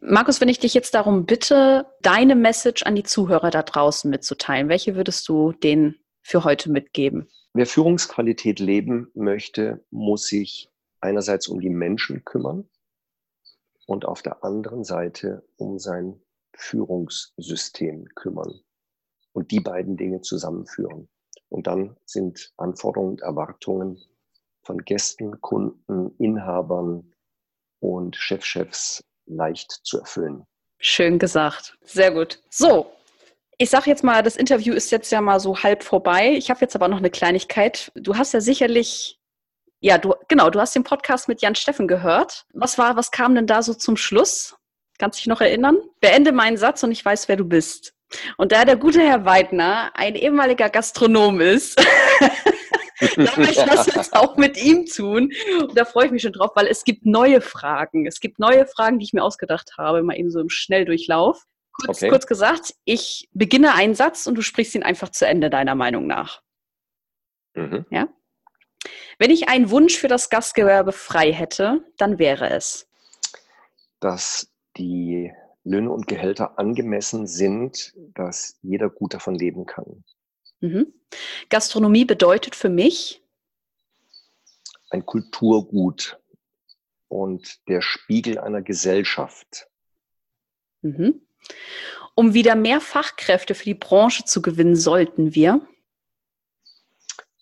Markus, 0.01 0.41
wenn 0.41 0.49
ich 0.49 0.59
dich 0.59 0.75
jetzt 0.75 0.95
darum 0.95 1.27
bitte, 1.27 1.87
deine 2.03 2.35
Message 2.35 2.85
an 2.85 2.95
die 2.95 3.03
Zuhörer 3.03 3.51
da 3.51 3.63
draußen 3.63 4.11
mitzuteilen, 4.11 4.69
welche 4.69 4.95
würdest 4.95 5.29
du 5.29 5.53
denen 5.53 5.97
für 6.23 6.45
heute 6.45 6.71
mitgeben? 6.71 7.29
Wer 7.53 7.67
Führungsqualität 7.67 8.59
leben 8.61 9.11
möchte, 9.15 9.85
muss 9.91 10.27
sich 10.27 10.71
einerseits 11.01 11.49
um 11.49 11.61
die 11.61 11.71
Menschen 11.71 12.25
kümmern 12.25 12.69
und 13.87 14.07
auf 14.07 14.23
der 14.23 14.43
anderen 14.43 14.85
Seite 14.85 15.47
um 15.57 15.79
sein 15.79 16.21
Führungssystem 16.57 18.07
kümmern 18.15 18.61
und 19.35 19.51
die 19.51 19.61
beiden 19.61 19.97
Dinge 19.97 20.23
zusammenführen. 20.23 21.09
Und 21.51 21.67
dann 21.67 21.97
sind 22.07 22.53
Anforderungen 22.57 23.13
und 23.13 23.21
Erwartungen 23.21 24.03
von 24.63 24.79
Gästen, 24.79 25.41
Kunden, 25.41 26.15
Inhabern 26.19 27.13
und 27.81 28.17
Chefchefs 28.17 29.05
leicht 29.27 29.71
zu 29.71 30.01
erfüllen. 30.01 30.47
Schön 30.79 31.19
gesagt. 31.19 31.77
Sehr 31.83 32.13
gut. 32.13 32.41
So, 32.51 32.91
ich 33.59 33.71
sage 33.71 33.91
jetzt 33.91 34.05
mal, 34.05 34.23
das 34.23 34.37
Interview 34.37 34.75
ist 34.75 34.91
jetzt 34.91 35.11
ja 35.13 35.21
mal 35.21 35.41
so 35.41 35.63
halb 35.63 35.83
vorbei. 35.83 36.33
Ich 36.33 36.51
habe 36.51 36.61
jetzt 36.61 36.75
aber 36.75 36.89
noch 36.89 36.99
eine 36.99 37.11
Kleinigkeit. 37.11 37.93
Du 37.95 38.17
hast 38.17 38.33
ja 38.33 38.41
sicherlich, 38.41 39.21
ja, 39.81 39.99
du, 39.99 40.15
genau, 40.29 40.51
du 40.51 40.61
hast 40.61 40.75
den 40.75 40.85
Podcast 40.85 41.29
mit 41.29 41.43
Jan 41.43 41.55
Steffen 41.55 41.89
gehört. 41.89 42.47
Was 42.53 42.79
war, 42.79 42.97
was 42.97 43.11
kam 43.11 43.35
denn 43.35 43.47
da 43.47 43.63
so 43.63 43.75
zum 43.75 43.97
Schluss? 43.97 44.57
Kannst 44.99 45.19
du 45.19 45.21
dich 45.21 45.27
noch 45.29 45.41
erinnern? 45.41 45.79
Beende 46.01 46.33
meinen 46.33 46.57
Satz 46.57 46.83
und 46.83 46.93
ich 46.93 47.05
weiß, 47.05 47.29
wer 47.29 47.37
du 47.37 47.45
bist. 47.45 47.95
Und 48.37 48.53
da 48.53 48.65
der 48.65 48.77
gute 48.77 49.01
Herr 49.01 49.25
Weidner 49.25 49.91
ein 49.95 50.15
ehemaliger 50.15 50.71
Gastronom 50.71 51.41
ist, 51.41 51.79
darf 53.17 53.39
ich 53.39 53.57
das 53.57 53.87
jetzt 53.87 54.15
auch 54.17 54.37
mit 54.37 54.57
ihm 54.63 54.87
tun. 54.87 55.33
Und 55.61 55.77
da 55.77 55.85
freue 55.85 56.07
ich 56.07 56.13
mich 56.13 56.23
schon 56.23 56.33
drauf, 56.33 56.53
weil 56.55 56.67
es 56.67 56.85
gibt 56.85 57.07
neue 57.07 57.41
Fragen. 57.41 58.07
Es 58.07 58.21
gibt 58.21 58.39
neue 58.39 58.67
Fragen, 58.67 58.99
die 58.99 59.05
ich 59.05 59.13
mir 59.13 59.23
ausgedacht 59.23 59.73
habe, 59.79 60.03
mal 60.03 60.19
eben 60.19 60.31
so 60.31 60.41
im 60.41 60.49
Schnelldurchlauf. 60.49 61.45
Kurz, 61.73 61.99
okay. 61.99 62.09
kurz 62.09 62.27
gesagt, 62.27 62.75
ich 62.85 63.29
beginne 63.33 63.75
einen 63.75 63.95
Satz 63.95 64.27
und 64.27 64.37
du 64.37 64.43
sprichst 64.43 64.75
ihn 64.77 64.85
einfach 64.85 65.09
zu 65.09 65.27
Ende, 65.27 65.51
deiner 65.51 65.75
Meinung 65.75 66.07
nach. 66.07 66.41
Mhm. 67.55 67.85
Ja? 67.91 68.09
Wenn 69.19 69.31
ich 69.31 69.49
einen 69.49 69.71
Wunsch 69.71 69.97
für 69.97 70.09
das 70.09 70.31
Gastgewerbe 70.31 70.93
frei 70.93 71.33
hätte, 71.33 71.85
dann 71.97 72.19
wäre 72.19 72.51
es. 72.51 72.89
Dass 74.01 74.53
die 74.77 75.33
Löhne 75.65 75.91
und 75.91 76.07
Gehälter 76.07 76.59
angemessen 76.59 77.27
sind, 77.27 77.95
dass 77.97 78.59
jeder 78.63 78.91
gut 78.91 79.15
davon 79.15 79.35
leben 79.35 79.67
kann. 79.67 80.05
Mhm. 80.61 80.93
Gastronomie 81.49 82.05
bedeutet 82.05 82.55
für 82.55 82.69
mich 82.69 83.23
ein 84.91 85.05
Kulturgut 85.05 86.21
und 87.09 87.67
der 87.69 87.81
Spiegel 87.81 88.39
einer 88.39 88.63
Gesellschaft. 88.63 89.69
Mhm. 90.83 91.27
Um 92.15 92.35
wieder 92.35 92.55
mehr 92.55 92.81
Fachkräfte 92.81 93.55
für 93.55 93.65
die 93.65 93.75
Branche 93.75 94.25
zu 94.25 94.41
gewinnen, 94.41 94.77
sollten 94.77 95.35
wir 95.35 95.67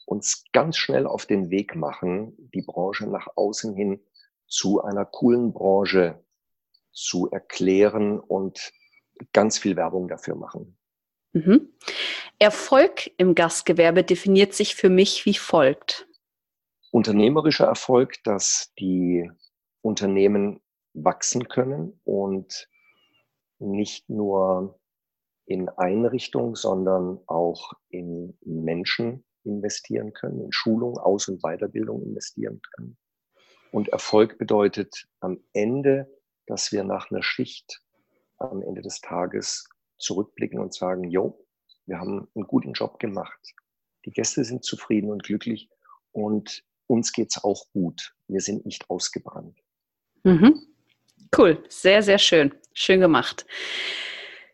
uns 0.06 0.44
ganz 0.52 0.76
schnell 0.76 1.06
auf 1.06 1.26
den 1.26 1.50
Weg 1.50 1.74
machen, 1.74 2.35
die 2.54 2.62
Branche 2.62 3.06
nach 3.06 3.28
außen 3.35 3.74
hin 3.74 4.00
zu 4.46 4.82
einer 4.82 5.04
coolen 5.04 5.52
Branche 5.52 6.21
zu 6.92 7.31
erklären 7.31 8.20
und 8.20 8.72
ganz 9.33 9.59
viel 9.59 9.76
Werbung 9.76 10.09
dafür 10.09 10.37
machen. 10.37 10.76
Mhm. 11.33 11.72
Erfolg 12.38 13.11
im 13.16 13.35
Gastgewerbe 13.35 14.05
definiert 14.05 14.55
sich 14.55 14.74
für 14.74 14.90
mich 14.90 15.24
wie 15.24 15.35
folgt. 15.35 16.07
Unternehmerischer 16.90 17.66
Erfolg, 17.66 18.22
dass 18.24 18.72
die 18.78 19.31
Unternehmen 19.81 20.61
wachsen 20.92 21.48
können 21.48 22.00
und 22.05 22.68
nicht 23.59 24.11
nur 24.11 24.78
in 25.46 25.68
Einrichtungen, 25.70 26.55
sondern 26.55 27.20
auch 27.26 27.72
in 27.88 28.37
Menschen 28.44 29.24
investieren 29.44 30.12
können, 30.12 30.40
in 30.40 30.52
Schulung, 30.52 30.98
Aus- 30.98 31.28
und 31.28 31.42
Weiterbildung 31.42 32.02
investieren 32.02 32.61
können. 32.74 32.96
Und 33.72 33.88
Erfolg 33.88 34.38
bedeutet 34.38 35.07
am 35.20 35.42
Ende, 35.52 36.07
dass 36.52 36.70
wir 36.70 36.84
nach 36.84 37.10
einer 37.10 37.22
Schicht 37.22 37.80
am 38.36 38.60
Ende 38.60 38.82
des 38.82 39.00
Tages 39.00 39.66
zurückblicken 39.96 40.60
und 40.60 40.74
sagen, 40.74 41.08
jo, 41.08 41.46
wir 41.86 41.98
haben 41.98 42.28
einen 42.34 42.46
guten 42.46 42.74
Job 42.74 42.98
gemacht. 42.98 43.40
Die 44.04 44.10
Gäste 44.10 44.44
sind 44.44 44.62
zufrieden 44.62 45.10
und 45.10 45.22
glücklich 45.22 45.70
und 46.10 46.62
uns 46.88 47.12
geht's 47.12 47.42
auch 47.42 47.64
gut. 47.72 48.14
Wir 48.28 48.40
sind 48.40 48.66
nicht 48.66 48.90
ausgebrannt. 48.90 49.58
Mhm. 50.24 50.60
Cool, 51.34 51.64
sehr, 51.70 52.02
sehr 52.02 52.18
schön. 52.18 52.54
Schön 52.74 53.00
gemacht. 53.00 53.46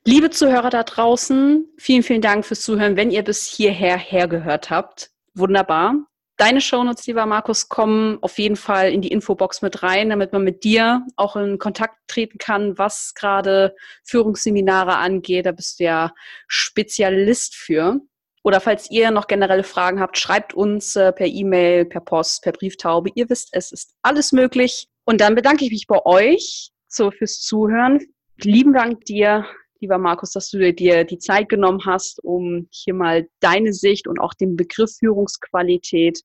Liebe 0.05 0.31
Zuhörer 0.31 0.71
da 0.71 0.85
draußen, 0.85 1.69
vielen, 1.79 2.05
vielen 2.05 2.23
Dank 2.23 2.47
fürs 2.47 2.61
Zuhören. 2.61 2.97
Wenn 2.97 3.11
ihr 3.11 3.25
bis 3.25 3.45
hierher 3.45 3.97
hergehört 3.97 4.71
habt, 4.71 5.11
wunderbar. 5.35 6.08
Deine 6.39 6.61
Shownotes, 6.61 7.09
lieber 7.09 7.27
Markus, 7.27 7.69
kommen 7.69 8.19
auf 8.23 8.39
jeden 8.39 8.55
Fall 8.55 8.93
in 8.93 9.03
die 9.03 9.11
Infobox 9.11 9.61
mit 9.61 9.83
rein, 9.83 10.09
damit 10.09 10.33
man 10.33 10.45
mit 10.45 10.63
dir 10.63 11.05
auch 11.17 11.35
in 11.35 11.59
Kontakt 11.59 11.97
treten 12.07 12.39
kann, 12.39 12.79
was 12.79 13.13
gerade 13.15 13.75
Führungsseminare 14.05 14.95
angeht. 14.95 15.47
Da 15.47 15.53
bist 15.53 15.81
du 15.81 15.85
ja 15.85 16.15
Spezialist 16.47 17.57
für. 17.57 18.01
Oder 18.45 18.61
falls 18.61 18.89
ihr 18.89 19.11
noch 19.11 19.27
generelle 19.27 19.65
Fragen 19.65 19.99
habt, 19.99 20.17
schreibt 20.17 20.55
uns 20.55 20.95
äh, 20.95 21.13
per 21.13 21.27
E-Mail, 21.27 21.87
per 21.87 22.01
Post, 22.01 22.45
per 22.45 22.53
Brieftaube. 22.53 23.11
Ihr 23.17 23.29
wisst, 23.29 23.49
es 23.51 23.73
ist 23.73 23.97
alles 24.03 24.31
möglich. 24.31 24.87
Und 25.05 25.21
dann 25.21 25.35
bedanke 25.35 25.65
ich 25.65 25.73
mich 25.73 25.89
bei 25.89 26.07
euch 26.07 26.71
so 26.87 27.11
fürs 27.11 27.41
Zuhören. 27.41 27.99
Lieben 28.37 28.73
Dank 28.75 29.05
dir, 29.07 29.45
lieber 29.81 29.99
Markus, 29.99 30.33
dass 30.33 30.51
du 30.51 30.73
dir 30.73 31.05
die 31.05 31.19
Zeit 31.19 31.49
genommen 31.49 31.81
hast, 31.85 32.23
um 32.25 32.69
hier 32.71 32.95
mal 32.95 33.29
deine 33.41 33.73
Sicht 33.73 34.09
und 34.09 34.21
auch 34.21 34.35
den 34.35 34.57
Begriff 34.57 34.97
Führungsqualität 34.99 36.23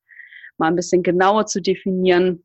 mal 0.57 0.67
ein 0.67 0.75
bisschen 0.75 1.03
genauer 1.03 1.45
zu 1.45 1.61
definieren. 1.61 2.43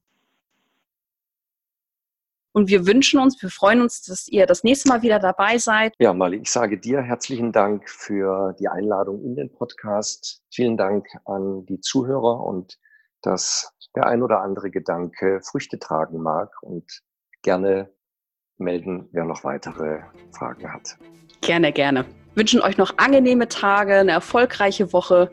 Und 2.53 2.69
wir 2.69 2.87
wünschen 2.87 3.21
uns, 3.21 3.41
wir 3.41 3.51
freuen 3.51 3.83
uns, 3.83 4.03
dass 4.03 4.27
ihr 4.27 4.47
das 4.47 4.65
nächste 4.65 4.89
Mal 4.89 5.03
wieder 5.03 5.19
dabei 5.19 5.59
seid. 5.59 5.95
Ja, 5.99 6.13
Mali, 6.13 6.39
ich 6.39 6.51
sage 6.51 6.79
dir 6.79 7.03
herzlichen 7.03 7.53
Dank 7.53 7.89
für 7.89 8.55
die 8.59 8.69
Einladung 8.69 9.23
in 9.23 9.37
den 9.37 9.53
Podcast. 9.53 10.43
Vielen 10.53 10.77
Dank 10.77 11.07
an 11.25 11.67
die 11.67 11.81
Zuhörer 11.81 12.41
und 12.41 12.79
dass 13.23 13.73
der 13.95 14.07
ein 14.07 14.23
oder 14.23 14.41
andere 14.41 14.71
Gedanke 14.71 15.41
Früchte 15.43 15.79
tragen 15.79 16.21
mag 16.23 16.51
und 16.63 17.03
gerne 17.43 17.93
melden, 18.59 19.09
wer 19.13 19.25
noch 19.25 19.45
weitere 19.45 20.01
Fragen 20.33 20.73
hat. 20.73 20.99
Gerne, 21.41 21.73
gerne. 21.73 22.05
Wir 22.35 22.43
wünschen 22.43 22.61
euch 22.61 22.77
noch 22.77 22.97
angenehme 22.99 23.49
Tage, 23.49 23.95
eine 23.95 24.13
erfolgreiche 24.13 24.93
Woche 24.93 25.31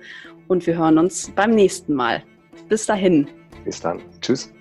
und 0.47 0.65
wir 0.65 0.77
hören 0.77 0.97
uns 0.97 1.31
beim 1.31 1.51
nächsten 1.51 1.93
Mal. 1.93 2.23
Bis 2.69 2.85
dahin. 2.85 3.27
Bis 3.63 3.81
dann. 3.81 4.01
Tschüss. 4.21 4.54